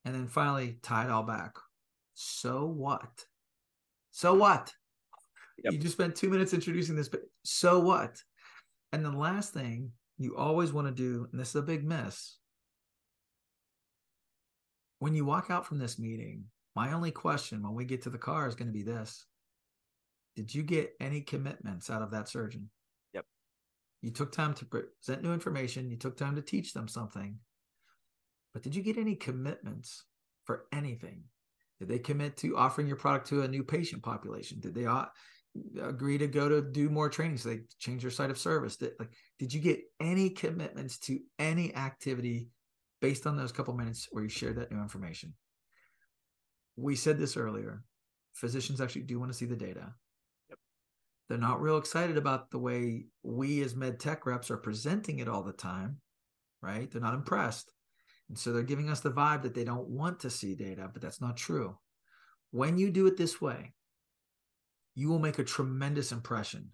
And 0.04 0.14
then 0.14 0.26
finally, 0.26 0.78
tie 0.82 1.06
it 1.06 1.10
all 1.10 1.22
back. 1.22 1.54
So 2.12 2.66
what? 2.66 3.24
So 4.10 4.34
what? 4.34 4.74
Yep. 5.64 5.72
You 5.72 5.78
just 5.78 5.94
spent 5.94 6.16
two 6.16 6.28
minutes 6.28 6.52
introducing 6.52 6.96
this, 6.96 7.08
but 7.08 7.22
so 7.44 7.80
what? 7.80 8.22
And 8.92 9.02
the 9.02 9.10
last 9.10 9.54
thing 9.54 9.92
you 10.18 10.36
always 10.36 10.70
want 10.70 10.86
to 10.86 10.92
do, 10.92 11.28
and 11.32 11.40
this 11.40 11.48
is 11.48 11.56
a 11.56 11.62
big 11.62 11.82
miss, 11.82 12.36
when 15.04 15.14
you 15.14 15.26
walk 15.26 15.50
out 15.50 15.66
from 15.66 15.78
this 15.78 15.98
meeting, 15.98 16.44
my 16.74 16.94
only 16.94 17.10
question 17.10 17.62
when 17.62 17.74
we 17.74 17.84
get 17.84 18.00
to 18.00 18.08
the 18.08 18.16
car 18.16 18.48
is 18.48 18.54
going 18.54 18.68
to 18.68 18.72
be 18.72 18.82
this 18.82 19.26
Did 20.34 20.54
you 20.54 20.62
get 20.62 20.94
any 20.98 21.20
commitments 21.20 21.90
out 21.90 22.00
of 22.00 22.10
that 22.12 22.26
surgeon? 22.26 22.70
Yep. 23.12 23.26
You 24.00 24.12
took 24.12 24.32
time 24.32 24.54
to 24.54 24.64
present 24.64 25.22
new 25.22 25.34
information, 25.34 25.90
you 25.90 25.98
took 25.98 26.16
time 26.16 26.36
to 26.36 26.40
teach 26.40 26.72
them 26.72 26.88
something, 26.88 27.36
but 28.54 28.62
did 28.62 28.74
you 28.74 28.80
get 28.80 28.96
any 28.96 29.14
commitments 29.14 30.04
for 30.44 30.64
anything? 30.72 31.24
Did 31.80 31.88
they 31.88 31.98
commit 31.98 32.38
to 32.38 32.56
offering 32.56 32.86
your 32.86 32.96
product 32.96 33.28
to 33.28 33.42
a 33.42 33.48
new 33.48 33.62
patient 33.62 34.02
population? 34.02 34.58
Did 34.58 34.74
they 34.74 34.86
uh, 34.86 35.04
agree 35.82 36.16
to 36.16 36.26
go 36.26 36.48
to 36.48 36.62
do 36.62 36.88
more 36.88 37.10
training 37.10 37.36
so 37.36 37.50
they 37.50 37.60
change 37.78 38.00
their 38.00 38.10
site 38.10 38.30
of 38.30 38.38
service? 38.38 38.76
Did, 38.76 38.92
like, 38.98 39.10
did 39.38 39.52
you 39.52 39.60
get 39.60 39.80
any 40.00 40.30
commitments 40.30 40.96
to 41.00 41.18
any 41.38 41.76
activity 41.76 42.48
based 43.04 43.26
on 43.26 43.36
those 43.36 43.52
couple 43.52 43.74
minutes 43.74 44.08
where 44.12 44.24
you 44.24 44.30
shared 44.30 44.56
that 44.56 44.72
new 44.72 44.80
information? 44.80 45.34
We 46.74 46.96
said 46.96 47.18
this 47.18 47.36
earlier. 47.36 47.84
Physicians 48.32 48.80
actually 48.80 49.02
do 49.02 49.20
want 49.20 49.30
to 49.30 49.36
see 49.36 49.44
the 49.44 49.54
data. 49.54 49.92
Yep. 50.48 50.58
They're 51.28 51.36
not 51.36 51.60
real 51.60 51.76
excited 51.76 52.16
about 52.16 52.50
the 52.50 52.58
way 52.58 53.04
we 53.22 53.60
as 53.60 53.76
med 53.76 54.00
tech 54.00 54.24
reps 54.24 54.50
are 54.50 54.56
presenting 54.56 55.18
it 55.18 55.28
all 55.28 55.42
the 55.42 55.52
time, 55.52 55.98
right? 56.62 56.90
They're 56.90 57.02
not 57.02 57.12
impressed. 57.12 57.74
And 58.30 58.38
so 58.38 58.54
they're 58.54 58.62
giving 58.62 58.88
us 58.88 59.00
the 59.00 59.10
vibe 59.10 59.42
that 59.42 59.54
they 59.54 59.64
don't 59.64 59.86
want 59.86 60.20
to 60.20 60.30
see 60.30 60.54
data, 60.54 60.88
but 60.90 61.02
that's 61.02 61.20
not 61.20 61.36
true. 61.36 61.76
When 62.52 62.78
you 62.78 62.90
do 62.90 63.06
it 63.06 63.18
this 63.18 63.38
way, 63.38 63.74
you 64.94 65.10
will 65.10 65.18
make 65.18 65.38
a 65.38 65.44
tremendous 65.44 66.10
impression. 66.10 66.70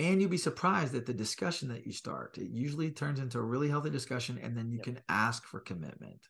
And 0.00 0.18
you'll 0.20 0.30
be 0.30 0.38
surprised 0.38 0.94
at 0.94 1.04
the 1.04 1.12
discussion 1.12 1.68
that 1.68 1.86
you 1.86 1.92
start. 1.92 2.38
It 2.38 2.48
usually 2.50 2.90
turns 2.90 3.20
into 3.20 3.38
a 3.38 3.42
really 3.42 3.68
healthy 3.68 3.90
discussion, 3.90 4.40
and 4.42 4.56
then 4.56 4.70
you 4.70 4.78
yep. 4.78 4.84
can 4.84 5.00
ask 5.10 5.44
for 5.44 5.60
commitment. 5.60 6.20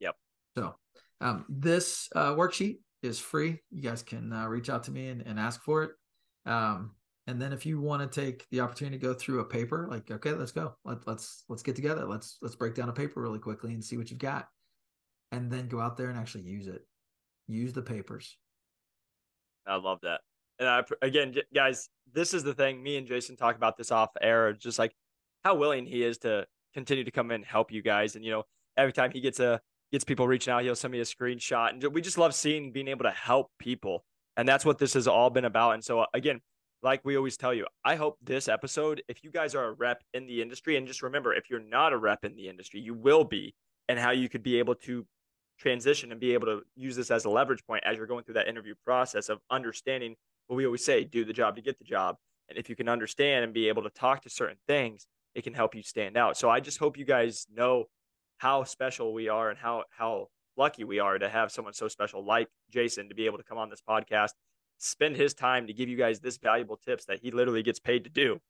Yep. 0.00 0.16
So, 0.58 0.74
um, 1.20 1.44
this 1.48 2.08
uh, 2.16 2.32
worksheet 2.32 2.78
is 3.04 3.20
free. 3.20 3.60
You 3.70 3.82
guys 3.82 4.02
can 4.02 4.32
uh, 4.32 4.48
reach 4.48 4.68
out 4.68 4.82
to 4.84 4.90
me 4.90 5.08
and, 5.08 5.22
and 5.22 5.38
ask 5.38 5.62
for 5.62 5.84
it. 5.84 5.90
Um, 6.44 6.90
and 7.28 7.40
then 7.40 7.52
if 7.52 7.64
you 7.64 7.80
want 7.80 8.02
to 8.02 8.20
take 8.20 8.48
the 8.50 8.58
opportunity 8.58 8.98
to 8.98 9.06
go 9.06 9.14
through 9.14 9.38
a 9.38 9.44
paper 9.44 9.86
like 9.88 10.10
okay 10.10 10.32
let's 10.32 10.50
go 10.50 10.74
Let, 10.84 11.06
let's 11.06 11.44
let's 11.48 11.62
get 11.62 11.76
together 11.76 12.04
let's 12.04 12.38
let's 12.42 12.56
break 12.56 12.74
down 12.74 12.88
a 12.88 12.92
paper 12.92 13.20
really 13.22 13.38
quickly 13.38 13.72
and 13.72 13.84
see 13.84 13.96
what 13.96 14.10
you've 14.10 14.18
got 14.18 14.48
and 15.30 15.50
then 15.50 15.68
go 15.68 15.80
out 15.80 15.96
there 15.96 16.08
and 16.08 16.18
actually 16.18 16.44
use 16.44 16.66
it 16.66 16.82
use 17.46 17.72
the 17.72 17.82
papers 17.82 18.36
i 19.66 19.76
love 19.76 20.00
that 20.02 20.22
and 20.60 20.68
I, 20.68 20.84
again 21.02 21.34
guys 21.52 21.88
this 22.12 22.34
is 22.34 22.44
the 22.44 22.54
thing 22.54 22.82
me 22.82 22.96
and 22.96 23.06
jason 23.06 23.36
talk 23.36 23.56
about 23.56 23.76
this 23.76 23.90
off 23.90 24.10
air 24.20 24.52
just 24.52 24.78
like 24.78 24.94
how 25.44 25.54
willing 25.54 25.86
he 25.86 26.02
is 26.02 26.18
to 26.18 26.46
continue 26.74 27.04
to 27.04 27.10
come 27.10 27.30
in 27.30 27.36
and 27.36 27.44
help 27.44 27.72
you 27.72 27.82
guys. 27.82 28.16
And 28.16 28.24
you 28.24 28.30
know 28.30 28.44
every 28.76 28.92
time 28.92 29.10
he 29.10 29.20
gets 29.20 29.40
a 29.40 29.60
gets 29.92 30.04
people 30.04 30.28
reaching 30.28 30.52
out 30.52 30.62
he'll 30.62 30.76
send 30.76 30.92
me 30.92 31.00
a 31.00 31.04
screenshot. 31.04 31.70
And 31.70 31.82
we 31.94 32.00
just 32.00 32.18
love 32.18 32.34
seeing 32.34 32.72
being 32.72 32.88
able 32.88 33.04
to 33.04 33.10
help 33.10 33.50
people. 33.58 34.04
And 34.36 34.48
that's 34.48 34.64
what 34.64 34.78
this 34.78 34.94
has 34.94 35.08
all 35.08 35.30
been 35.30 35.44
about. 35.44 35.72
And 35.72 35.84
so 35.84 36.00
uh, 36.00 36.06
again 36.14 36.40
like 36.82 37.04
we 37.04 37.14
always 37.16 37.36
tell 37.36 37.52
you, 37.52 37.66
I 37.84 37.94
hope 37.94 38.16
this 38.22 38.48
episode, 38.48 39.02
if 39.06 39.22
you 39.22 39.30
guys 39.30 39.54
are 39.54 39.66
a 39.66 39.72
rep 39.72 40.02
in 40.14 40.26
the 40.26 40.40
industry, 40.40 40.78
and 40.78 40.86
just 40.86 41.02
remember, 41.02 41.34
if 41.34 41.50
you're 41.50 41.60
not 41.60 41.92
a 41.92 41.98
rep 41.98 42.24
in 42.24 42.34
the 42.34 42.48
industry, 42.48 42.80
you 42.80 42.94
will 42.94 43.22
be, 43.22 43.54
and 43.90 43.98
how 43.98 44.12
you 44.12 44.30
could 44.30 44.42
be 44.42 44.58
able 44.58 44.74
to 44.76 45.06
transition 45.58 46.10
and 46.10 46.18
be 46.18 46.32
able 46.32 46.46
to 46.46 46.62
use 46.76 46.96
this 46.96 47.10
as 47.10 47.26
a 47.26 47.28
leverage 47.28 47.62
point 47.66 47.84
as 47.84 47.98
you're 47.98 48.06
going 48.06 48.24
through 48.24 48.32
that 48.32 48.48
interview 48.48 48.74
process 48.82 49.28
of 49.28 49.40
understanding 49.50 50.16
what 50.50 50.56
we 50.56 50.66
always 50.66 50.84
say 50.84 51.04
do 51.04 51.24
the 51.24 51.32
job 51.32 51.54
to 51.54 51.62
get 51.62 51.78
the 51.78 51.84
job. 51.84 52.16
And 52.48 52.58
if 52.58 52.68
you 52.68 52.74
can 52.74 52.88
understand 52.88 53.44
and 53.44 53.54
be 53.54 53.68
able 53.68 53.84
to 53.84 53.90
talk 53.90 54.22
to 54.22 54.30
certain 54.30 54.56
things, 54.66 55.06
it 55.32 55.44
can 55.44 55.54
help 55.54 55.76
you 55.76 55.82
stand 55.84 56.16
out. 56.16 56.36
So 56.36 56.50
I 56.50 56.58
just 56.58 56.78
hope 56.78 56.98
you 56.98 57.04
guys 57.04 57.46
know 57.54 57.84
how 58.38 58.64
special 58.64 59.14
we 59.14 59.28
are 59.28 59.50
and 59.50 59.56
how, 59.56 59.84
how 59.96 60.26
lucky 60.56 60.82
we 60.82 60.98
are 60.98 61.18
to 61.18 61.28
have 61.28 61.52
someone 61.52 61.72
so 61.72 61.86
special 61.86 62.24
like 62.24 62.48
Jason 62.68 63.08
to 63.08 63.14
be 63.14 63.26
able 63.26 63.38
to 63.38 63.44
come 63.44 63.58
on 63.58 63.70
this 63.70 63.80
podcast 63.88 64.30
spend 64.78 65.14
his 65.14 65.34
time 65.34 65.68
to 65.68 65.72
give 65.72 65.88
you 65.88 65.96
guys 65.96 66.18
this 66.18 66.38
valuable 66.38 66.76
tips 66.76 67.04
that 67.04 67.20
he 67.20 67.30
literally 67.30 67.62
gets 67.62 67.78
paid 67.78 68.02
to 68.02 68.10
do 68.10 68.40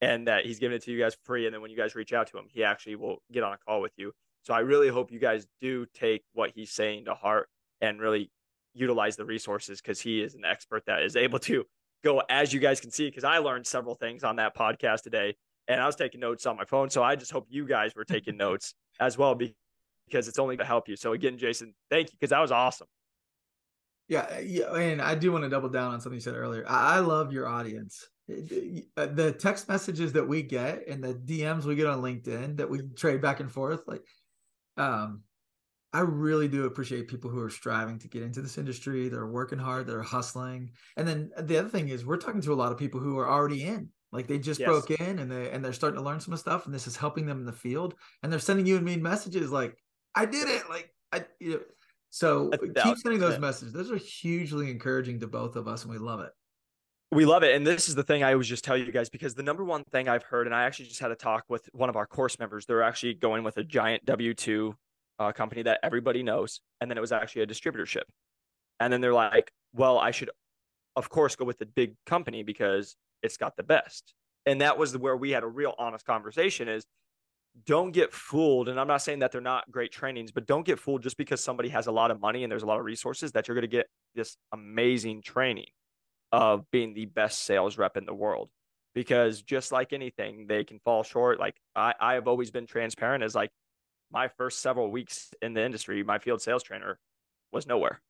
and 0.00 0.26
that 0.28 0.46
he's 0.46 0.58
giving 0.58 0.76
it 0.76 0.82
to 0.82 0.90
you 0.90 0.98
guys 0.98 1.16
free 1.24 1.46
and 1.46 1.54
then 1.54 1.60
when 1.60 1.70
you 1.70 1.76
guys 1.76 1.94
reach 1.96 2.12
out 2.12 2.28
to 2.28 2.38
him 2.38 2.44
he 2.48 2.62
actually 2.62 2.94
will 2.94 3.18
get 3.32 3.42
on 3.42 3.52
a 3.52 3.58
call 3.58 3.80
with 3.80 3.92
you 3.96 4.12
so 4.42 4.54
i 4.54 4.60
really 4.60 4.88
hope 4.88 5.10
you 5.10 5.18
guys 5.18 5.48
do 5.60 5.84
take 5.92 6.22
what 6.32 6.52
he's 6.54 6.70
saying 6.70 7.04
to 7.04 7.12
heart 7.12 7.48
and 7.80 8.00
really 8.00 8.30
utilize 8.74 9.16
the 9.16 9.24
resources 9.24 9.80
because 9.80 10.00
he 10.00 10.20
is 10.20 10.34
an 10.34 10.44
expert 10.44 10.84
that 10.86 11.02
is 11.02 11.16
able 11.16 11.38
to 11.38 11.64
go 12.02 12.22
as 12.28 12.52
you 12.52 12.60
guys 12.60 12.80
can 12.80 12.90
see 12.90 13.08
because 13.08 13.24
i 13.24 13.38
learned 13.38 13.66
several 13.66 13.94
things 13.94 14.24
on 14.24 14.36
that 14.36 14.56
podcast 14.56 15.02
today 15.02 15.34
and 15.68 15.80
i 15.80 15.86
was 15.86 15.96
taking 15.96 16.20
notes 16.20 16.46
on 16.46 16.56
my 16.56 16.64
phone 16.64 16.88
so 16.88 17.02
i 17.02 17.14
just 17.14 17.32
hope 17.32 17.46
you 17.48 17.66
guys 17.66 17.94
were 17.94 18.04
taking 18.04 18.36
notes 18.38 18.74
as 19.00 19.18
well 19.18 19.34
because 19.34 20.28
it's 20.28 20.38
only 20.38 20.56
to 20.56 20.64
help 20.64 20.88
you 20.88 20.96
so 20.96 21.12
again 21.12 21.36
jason 21.36 21.74
thank 21.90 22.08
you 22.08 22.16
because 22.18 22.30
that 22.30 22.40
was 22.40 22.52
awesome 22.52 22.86
yeah, 24.10 24.40
yeah, 24.40 24.74
and 24.74 25.00
I 25.00 25.14
do 25.14 25.30
want 25.30 25.44
to 25.44 25.48
double 25.48 25.68
down 25.68 25.92
on 25.92 26.00
something 26.00 26.16
you 26.16 26.20
said 26.20 26.34
earlier. 26.34 26.64
I, 26.68 26.96
I 26.96 26.98
love 26.98 27.32
your 27.32 27.46
audience. 27.46 28.08
Uh, 28.28 29.06
the 29.06 29.32
text 29.38 29.68
messages 29.68 30.12
that 30.14 30.26
we 30.26 30.42
get 30.42 30.88
and 30.88 31.02
the 31.02 31.14
DMs 31.14 31.64
we 31.64 31.76
get 31.76 31.86
on 31.86 32.02
LinkedIn 32.02 32.56
that 32.56 32.68
we 32.68 32.80
trade 32.96 33.22
back 33.22 33.38
and 33.38 33.50
forth, 33.50 33.82
like, 33.86 34.02
um, 34.76 35.22
I 35.92 36.00
really 36.00 36.46
do 36.46 36.66
appreciate 36.66 37.08
people 37.08 37.30
who 37.30 37.40
are 37.40 37.50
striving 37.50 37.98
to 37.98 38.08
get 38.08 38.22
into 38.22 38.40
this 38.40 38.58
industry. 38.58 39.08
They're 39.08 39.26
working 39.26 39.58
hard. 39.58 39.86
They're 39.86 40.02
hustling. 40.02 40.70
And 40.96 41.06
then 41.06 41.30
uh, 41.36 41.42
the 41.42 41.58
other 41.58 41.68
thing 41.68 41.88
is, 41.88 42.06
we're 42.06 42.16
talking 42.16 42.40
to 42.42 42.52
a 42.52 42.54
lot 42.54 42.70
of 42.70 42.78
people 42.78 43.00
who 43.00 43.18
are 43.18 43.28
already 43.28 43.64
in. 43.64 43.88
Like 44.12 44.26
they 44.26 44.38
just 44.38 44.60
yes. 44.60 44.68
broke 44.68 44.90
in 44.90 45.20
and 45.20 45.30
they 45.30 45.50
and 45.50 45.64
they're 45.64 45.72
starting 45.72 45.98
to 45.98 46.04
learn 46.04 46.20
some 46.20 46.36
stuff, 46.36 46.66
and 46.66 46.74
this 46.74 46.86
is 46.86 46.96
helping 46.96 47.26
them 47.26 47.38
in 47.38 47.44
the 47.44 47.52
field. 47.52 47.94
And 48.22 48.32
they're 48.32 48.40
sending 48.40 48.66
you 48.66 48.76
and 48.76 48.84
me 48.84 48.96
messages 48.96 49.52
like, 49.52 49.76
"I 50.14 50.26
did 50.26 50.48
it!" 50.48 50.68
Like 50.68 50.92
I, 51.12 51.24
you 51.38 51.52
know, 51.52 51.60
So 52.10 52.50
uh, 52.52 52.82
keep 52.82 52.98
sending 52.98 53.20
those 53.20 53.38
messages. 53.38 53.72
Those 53.72 53.90
are 53.90 53.96
hugely 53.96 54.70
encouraging 54.70 55.20
to 55.20 55.28
both 55.28 55.54
of 55.54 55.68
us, 55.68 55.84
and 55.84 55.92
we 55.92 55.98
love 55.98 56.20
it. 56.20 56.30
We 57.12 57.24
love 57.24 57.42
it. 57.42 57.54
And 57.54 57.66
this 57.66 57.88
is 57.88 57.94
the 57.94 58.04
thing 58.04 58.22
I 58.22 58.32
always 58.32 58.48
just 58.48 58.64
tell 58.64 58.76
you 58.76 58.90
guys 58.92 59.08
because 59.08 59.34
the 59.34 59.42
number 59.42 59.64
one 59.64 59.84
thing 59.84 60.08
I've 60.08 60.22
heard, 60.22 60.46
and 60.46 60.54
I 60.54 60.64
actually 60.64 60.86
just 60.86 61.00
had 61.00 61.10
a 61.10 61.16
talk 61.16 61.44
with 61.48 61.68
one 61.72 61.88
of 61.88 61.96
our 61.96 62.06
course 62.06 62.38
members. 62.38 62.66
They're 62.66 62.82
actually 62.82 63.14
going 63.14 63.42
with 63.42 63.56
a 63.56 63.64
giant 63.64 64.04
W 64.06 64.34
2 64.34 64.76
uh, 65.20 65.30
company 65.32 65.62
that 65.62 65.78
everybody 65.82 66.22
knows. 66.22 66.60
And 66.80 66.90
then 66.90 66.98
it 66.98 67.02
was 67.02 67.12
actually 67.12 67.42
a 67.42 67.46
distributorship. 67.46 68.04
And 68.80 68.92
then 68.92 69.00
they're 69.00 69.14
like, 69.14 69.52
well, 69.74 69.98
I 69.98 70.10
should, 70.10 70.30
of 70.96 71.10
course, 71.10 71.36
go 71.36 71.44
with 71.44 71.58
the 71.58 71.66
big 71.66 71.94
company 72.06 72.42
because 72.42 72.96
it's 73.22 73.36
got 73.36 73.56
the 73.56 73.62
best. 73.62 74.14
And 74.46 74.62
that 74.62 74.78
was 74.78 74.96
where 74.96 75.16
we 75.16 75.30
had 75.30 75.44
a 75.44 75.46
real 75.46 75.74
honest 75.78 76.06
conversation 76.06 76.68
is 76.68 76.86
don't 77.66 77.92
get 77.92 78.12
fooled. 78.12 78.68
And 78.68 78.80
I'm 78.80 78.88
not 78.88 79.02
saying 79.02 79.18
that 79.18 79.32
they're 79.32 79.42
not 79.42 79.70
great 79.70 79.92
trainings, 79.92 80.32
but 80.32 80.46
don't 80.46 80.64
get 80.64 80.78
fooled 80.78 81.02
just 81.02 81.18
because 81.18 81.44
somebody 81.44 81.68
has 81.68 81.86
a 81.86 81.92
lot 81.92 82.10
of 82.10 82.20
money 82.20 82.42
and 82.42 82.50
there's 82.50 82.62
a 82.62 82.66
lot 82.66 82.78
of 82.78 82.86
resources 82.86 83.32
that 83.32 83.46
you're 83.46 83.54
going 83.54 83.62
to 83.62 83.68
get 83.68 83.86
this 84.14 84.36
amazing 84.52 85.20
training 85.20 85.66
of 86.32 86.64
being 86.70 86.94
the 86.94 87.04
best 87.06 87.40
sales 87.44 87.76
rep 87.76 87.98
in 87.98 88.06
the 88.06 88.14
world. 88.14 88.48
Because 88.94 89.42
just 89.42 89.70
like 89.70 89.92
anything, 89.92 90.46
they 90.48 90.64
can 90.64 90.80
fall 90.80 91.02
short. 91.02 91.38
Like 91.38 91.56
I, 91.76 91.92
I 92.00 92.14
have 92.14 92.26
always 92.26 92.50
been 92.50 92.66
transparent 92.66 93.22
as 93.22 93.34
like 93.34 93.50
my 94.10 94.28
first 94.28 94.60
several 94.60 94.90
weeks 94.90 95.30
in 95.42 95.54
the 95.54 95.64
industry, 95.64 96.02
my 96.02 96.18
field 96.18 96.42
sales 96.42 96.62
trainer 96.62 96.98
was 97.52 97.66
nowhere, 97.66 98.00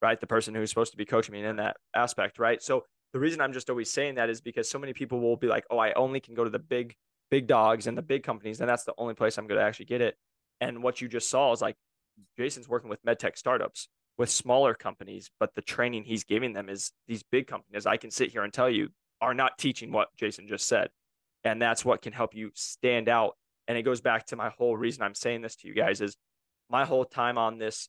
right? 0.00 0.20
The 0.20 0.26
person 0.26 0.54
who's 0.54 0.70
supposed 0.70 0.92
to 0.92 0.96
be 0.96 1.04
coaching 1.04 1.32
me 1.32 1.44
in 1.44 1.56
that 1.56 1.76
aspect, 1.94 2.38
right? 2.38 2.62
So 2.62 2.84
the 3.12 3.20
reason 3.20 3.40
I'm 3.40 3.52
just 3.52 3.70
always 3.70 3.90
saying 3.90 4.16
that 4.16 4.30
is 4.30 4.40
because 4.40 4.70
so 4.70 4.78
many 4.78 4.92
people 4.92 5.20
will 5.20 5.36
be 5.36 5.46
like, 5.46 5.64
oh, 5.70 5.78
I 5.78 5.92
only 5.92 6.20
can 6.20 6.34
go 6.34 6.44
to 6.44 6.50
the 6.50 6.58
big, 6.58 6.94
big 7.30 7.46
dogs 7.46 7.86
and 7.86 7.96
the 7.96 8.02
big 8.02 8.22
companies, 8.22 8.60
and 8.60 8.68
that's 8.68 8.84
the 8.84 8.94
only 8.98 9.14
place 9.14 9.36
I'm 9.36 9.46
going 9.46 9.60
to 9.60 9.64
actually 9.64 9.86
get 9.86 10.00
it. 10.00 10.16
And 10.60 10.82
what 10.82 11.00
you 11.00 11.08
just 11.08 11.28
saw 11.28 11.52
is 11.52 11.60
like 11.60 11.76
Jason's 12.38 12.68
working 12.68 12.90
with 12.90 13.04
medtech 13.04 13.36
startups 13.36 13.88
with 14.18 14.30
smaller 14.30 14.74
companies, 14.74 15.30
but 15.40 15.54
the 15.54 15.62
training 15.62 16.04
he's 16.04 16.24
giving 16.24 16.52
them 16.52 16.68
is 16.68 16.92
these 17.08 17.22
big 17.22 17.46
companies. 17.46 17.86
I 17.86 17.96
can 17.96 18.10
sit 18.10 18.30
here 18.30 18.42
and 18.42 18.52
tell 18.52 18.70
you 18.70 18.88
are 19.20 19.34
not 19.34 19.58
teaching 19.58 19.92
what 19.92 20.08
Jason 20.16 20.48
just 20.48 20.66
said. 20.66 20.90
And 21.44 21.60
that's 21.60 21.84
what 21.84 22.02
can 22.02 22.12
help 22.12 22.34
you 22.34 22.50
stand 22.54 23.08
out. 23.08 23.36
And 23.68 23.78
it 23.78 23.82
goes 23.82 24.00
back 24.00 24.26
to 24.26 24.36
my 24.36 24.50
whole 24.50 24.76
reason 24.76 25.02
I'm 25.02 25.14
saying 25.14 25.42
this 25.42 25.56
to 25.56 25.68
you 25.68 25.74
guys 25.74 26.00
is 26.00 26.16
my 26.68 26.84
whole 26.84 27.04
time 27.04 27.38
on 27.38 27.58
this 27.58 27.88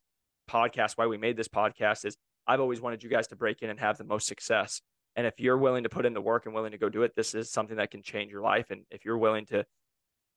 podcast, 0.49 0.93
why 0.95 1.07
we 1.07 1.17
made 1.17 1.37
this 1.37 1.47
podcast 1.47 2.05
is 2.05 2.15
I've 2.45 2.59
always 2.59 2.81
wanted 2.81 3.03
you 3.03 3.09
guys 3.09 3.27
to 3.27 3.35
break 3.35 3.61
in 3.61 3.69
and 3.69 3.79
have 3.79 3.97
the 3.97 4.03
most 4.03 4.27
success. 4.27 4.81
And 5.15 5.25
if 5.25 5.39
you're 5.39 5.57
willing 5.57 5.83
to 5.83 5.89
put 5.89 6.05
in 6.05 6.13
the 6.13 6.21
work 6.21 6.45
and 6.45 6.53
willing 6.53 6.71
to 6.71 6.77
go 6.77 6.89
do 6.89 7.03
it, 7.03 7.13
this 7.15 7.33
is 7.33 7.51
something 7.51 7.77
that 7.77 7.91
can 7.91 8.01
change 8.01 8.31
your 8.31 8.41
life. 8.41 8.71
And 8.71 8.83
if 8.91 9.05
you're 9.05 9.17
willing 9.17 9.45
to 9.47 9.63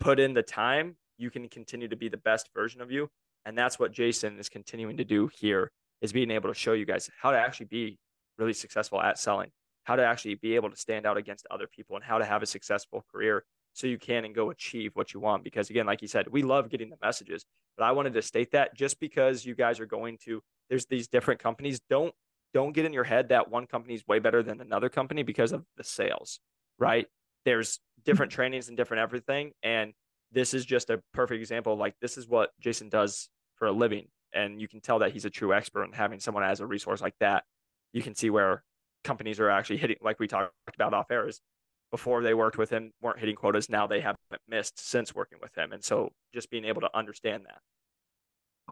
put 0.00 0.20
in 0.20 0.34
the 0.34 0.42
time, 0.42 0.96
you 1.18 1.30
can 1.30 1.48
continue 1.48 1.88
to 1.88 1.96
be 1.96 2.08
the 2.08 2.18
best 2.18 2.50
version 2.54 2.80
of 2.80 2.90
you. 2.90 3.08
And 3.44 3.56
that's 3.56 3.78
what 3.78 3.92
Jason 3.92 4.38
is 4.38 4.48
continuing 4.48 4.98
to 4.98 5.04
do 5.04 5.30
here 5.38 5.70
is 6.02 6.12
being 6.12 6.30
able 6.30 6.50
to 6.50 6.54
show 6.54 6.74
you 6.74 6.84
guys 6.84 7.10
how 7.20 7.30
to 7.30 7.38
actually 7.38 7.66
be 7.66 7.98
really 8.38 8.52
successful 8.52 9.00
at 9.00 9.18
selling, 9.18 9.50
how 9.84 9.96
to 9.96 10.04
actually 10.04 10.34
be 10.34 10.54
able 10.56 10.70
to 10.70 10.76
stand 10.76 11.06
out 11.06 11.16
against 11.16 11.46
other 11.50 11.66
people 11.66 11.96
and 11.96 12.04
how 12.04 12.18
to 12.18 12.24
have 12.24 12.42
a 12.42 12.46
successful 12.46 13.04
career 13.10 13.44
so 13.76 13.86
you 13.86 13.98
can 13.98 14.24
and 14.24 14.34
go 14.34 14.50
achieve 14.50 14.92
what 14.94 15.12
you 15.12 15.20
want. 15.20 15.44
Because 15.44 15.68
again, 15.68 15.84
like 15.84 16.00
you 16.00 16.08
said, 16.08 16.26
we 16.30 16.42
love 16.42 16.70
getting 16.70 16.88
the 16.88 16.96
messages, 17.02 17.44
but 17.76 17.84
I 17.84 17.92
wanted 17.92 18.14
to 18.14 18.22
state 18.22 18.52
that 18.52 18.74
just 18.74 18.98
because 18.98 19.44
you 19.44 19.54
guys 19.54 19.80
are 19.80 19.86
going 19.86 20.16
to, 20.24 20.42
there's 20.70 20.86
these 20.86 21.08
different 21.08 21.40
companies, 21.40 21.78
don't 21.90 22.14
don't 22.54 22.72
get 22.72 22.86
in 22.86 22.92
your 22.94 23.04
head 23.04 23.28
that 23.28 23.50
one 23.50 23.66
company 23.66 23.92
is 23.92 24.06
way 24.08 24.18
better 24.18 24.42
than 24.42 24.62
another 24.62 24.88
company 24.88 25.22
because 25.22 25.52
of 25.52 25.62
the 25.76 25.84
sales, 25.84 26.40
right? 26.78 27.06
There's 27.44 27.80
different 28.06 28.32
trainings 28.36 28.68
and 28.68 28.78
different 28.78 29.02
everything. 29.02 29.52
And 29.62 29.92
this 30.32 30.54
is 30.54 30.64
just 30.64 30.88
a 30.88 31.02
perfect 31.12 31.38
example. 31.40 31.76
Like, 31.76 31.96
this 32.00 32.16
is 32.16 32.26
what 32.26 32.52
Jason 32.58 32.88
does 32.88 33.28
for 33.56 33.66
a 33.66 33.72
living. 33.72 34.06
And 34.32 34.58
you 34.58 34.68
can 34.68 34.80
tell 34.80 35.00
that 35.00 35.12
he's 35.12 35.26
a 35.26 35.30
true 35.30 35.52
expert 35.52 35.82
and 35.82 35.94
having 35.94 36.18
someone 36.18 36.44
as 36.44 36.60
a 36.60 36.66
resource 36.66 37.02
like 37.02 37.16
that, 37.20 37.44
you 37.92 38.00
can 38.00 38.14
see 38.14 38.30
where 38.30 38.64
companies 39.04 39.38
are 39.38 39.50
actually 39.50 39.76
hitting, 39.76 39.96
like 40.00 40.18
we 40.18 40.26
talked 40.26 40.52
about 40.74 40.94
off 40.94 41.10
air, 41.10 41.28
is 41.28 41.42
before 41.90 42.22
they 42.22 42.34
worked 42.34 42.58
with 42.58 42.70
him 42.70 42.92
weren't 43.00 43.18
hitting 43.18 43.36
quotas. 43.36 43.68
Now 43.68 43.86
they 43.86 44.00
haven't 44.00 44.18
missed 44.48 44.78
since 44.78 45.14
working 45.14 45.38
with 45.40 45.56
him. 45.56 45.72
And 45.72 45.82
so 45.82 46.10
just 46.34 46.50
being 46.50 46.64
able 46.64 46.80
to 46.80 46.90
understand 46.94 47.44
that. 47.46 47.58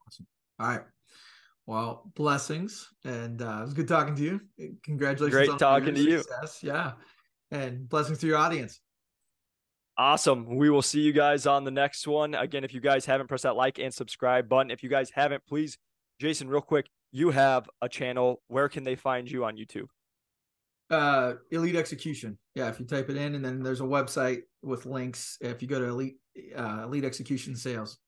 Awesome. 0.06 0.26
All 0.58 0.68
right. 0.68 0.82
Well, 1.66 2.10
blessings, 2.14 2.90
and 3.04 3.40
uh, 3.40 3.60
it 3.60 3.64
was 3.64 3.74
good 3.74 3.88
talking 3.88 4.14
to 4.16 4.22
you. 4.22 4.40
Congratulations! 4.82 5.46
Great 5.46 5.58
talking 5.58 5.94
to 5.94 6.18
success. 6.18 6.62
you. 6.62 6.70
Yeah, 6.70 6.92
and 7.50 7.88
blessings 7.88 8.18
to 8.18 8.26
your 8.26 8.36
audience. 8.36 8.80
Awesome. 9.96 10.56
We 10.56 10.68
will 10.68 10.82
see 10.82 11.00
you 11.00 11.12
guys 11.12 11.46
on 11.46 11.64
the 11.64 11.70
next 11.70 12.06
one. 12.06 12.34
Again, 12.34 12.64
if 12.64 12.74
you 12.74 12.80
guys 12.80 13.06
haven't 13.06 13.28
pressed 13.28 13.44
that 13.44 13.56
like 13.56 13.78
and 13.78 13.94
subscribe 13.94 14.46
button, 14.46 14.70
if 14.70 14.82
you 14.82 14.90
guys 14.90 15.10
haven't, 15.14 15.42
please, 15.46 15.78
Jason, 16.20 16.48
real 16.48 16.60
quick, 16.60 16.86
you 17.12 17.30
have 17.30 17.70
a 17.80 17.88
channel. 17.88 18.42
Where 18.48 18.68
can 18.68 18.84
they 18.84 18.96
find 18.96 19.30
you 19.30 19.46
on 19.46 19.56
YouTube? 19.56 19.86
Uh, 20.90 21.34
Elite 21.50 21.76
Execution. 21.76 22.38
Yeah, 22.54 22.68
if 22.68 22.78
you 22.78 22.86
type 22.86 23.08
it 23.10 23.16
in, 23.16 23.34
and 23.34 23.44
then 23.44 23.62
there's 23.62 23.80
a 23.80 23.84
website 23.84 24.42
with 24.62 24.86
links. 24.86 25.38
If 25.40 25.62
you 25.62 25.68
go 25.68 25.80
to 25.80 25.86
Elite 25.86 26.16
uh, 26.56 26.82
Elite 26.84 27.04
Execution 27.04 27.56
Sales. 27.56 27.98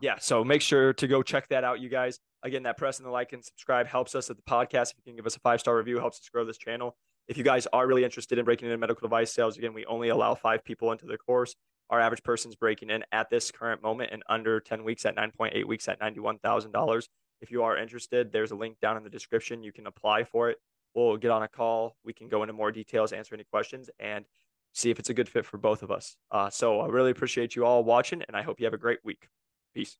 Yeah, 0.00 0.16
so 0.18 0.44
make 0.44 0.62
sure 0.62 0.94
to 0.94 1.06
go 1.06 1.22
check 1.22 1.48
that 1.48 1.62
out, 1.62 1.80
you 1.80 1.88
guys. 1.88 2.20
Again, 2.42 2.62
that 2.62 2.78
pressing 2.78 3.04
the 3.04 3.10
like 3.10 3.32
and 3.32 3.44
subscribe 3.44 3.86
helps 3.86 4.14
us 4.14 4.30
at 4.30 4.36
the 4.36 4.42
podcast. 4.42 4.92
If 4.92 4.94
you 4.98 5.02
can 5.04 5.16
give 5.16 5.26
us 5.26 5.36
a 5.36 5.40
five 5.40 5.60
star 5.60 5.76
review, 5.76 5.98
helps 5.98 6.18
us 6.18 6.28
grow 6.30 6.44
this 6.44 6.58
channel. 6.58 6.96
If 7.26 7.36
you 7.36 7.44
guys 7.44 7.66
are 7.72 7.86
really 7.86 8.04
interested 8.04 8.38
in 8.38 8.44
breaking 8.46 8.68
into 8.68 8.78
medical 8.78 9.06
device 9.06 9.32
sales, 9.32 9.58
again, 9.58 9.74
we 9.74 9.84
only 9.84 10.08
allow 10.08 10.34
five 10.34 10.64
people 10.64 10.90
into 10.92 11.04
the 11.04 11.18
course. 11.18 11.54
Our 11.90 12.00
average 12.00 12.22
person's 12.22 12.54
breaking 12.54 12.90
in 12.90 13.04
at 13.12 13.28
this 13.28 13.50
current 13.50 13.82
moment 13.82 14.12
in 14.12 14.22
under 14.28 14.60
10 14.60 14.84
weeks 14.84 15.04
at 15.04 15.16
9.8 15.16 15.66
weeks 15.66 15.88
at 15.88 16.00
$91,000. 16.00 17.08
If 17.40 17.50
you 17.50 17.62
are 17.62 17.76
interested, 17.76 18.32
there's 18.32 18.50
a 18.50 18.56
link 18.56 18.78
down 18.80 18.96
in 18.96 19.04
the 19.04 19.10
description. 19.10 19.62
You 19.62 19.72
can 19.72 19.86
apply 19.86 20.24
for 20.24 20.50
it. 20.50 20.56
We'll 21.06 21.16
get 21.16 21.30
on 21.30 21.42
a 21.42 21.48
call. 21.48 21.96
We 22.04 22.12
can 22.12 22.28
go 22.28 22.42
into 22.42 22.52
more 22.52 22.72
details, 22.72 23.12
answer 23.12 23.34
any 23.34 23.44
questions, 23.44 23.90
and 24.00 24.24
see 24.72 24.90
if 24.90 24.98
it's 24.98 25.10
a 25.10 25.14
good 25.14 25.28
fit 25.28 25.44
for 25.44 25.58
both 25.58 25.82
of 25.82 25.90
us. 25.90 26.16
Uh, 26.30 26.50
so 26.50 26.80
I 26.80 26.86
really 26.86 27.10
appreciate 27.10 27.54
you 27.54 27.64
all 27.64 27.84
watching, 27.84 28.22
and 28.26 28.36
I 28.36 28.42
hope 28.42 28.60
you 28.60 28.66
have 28.66 28.74
a 28.74 28.78
great 28.78 29.00
week. 29.04 29.28
Peace. 29.74 29.98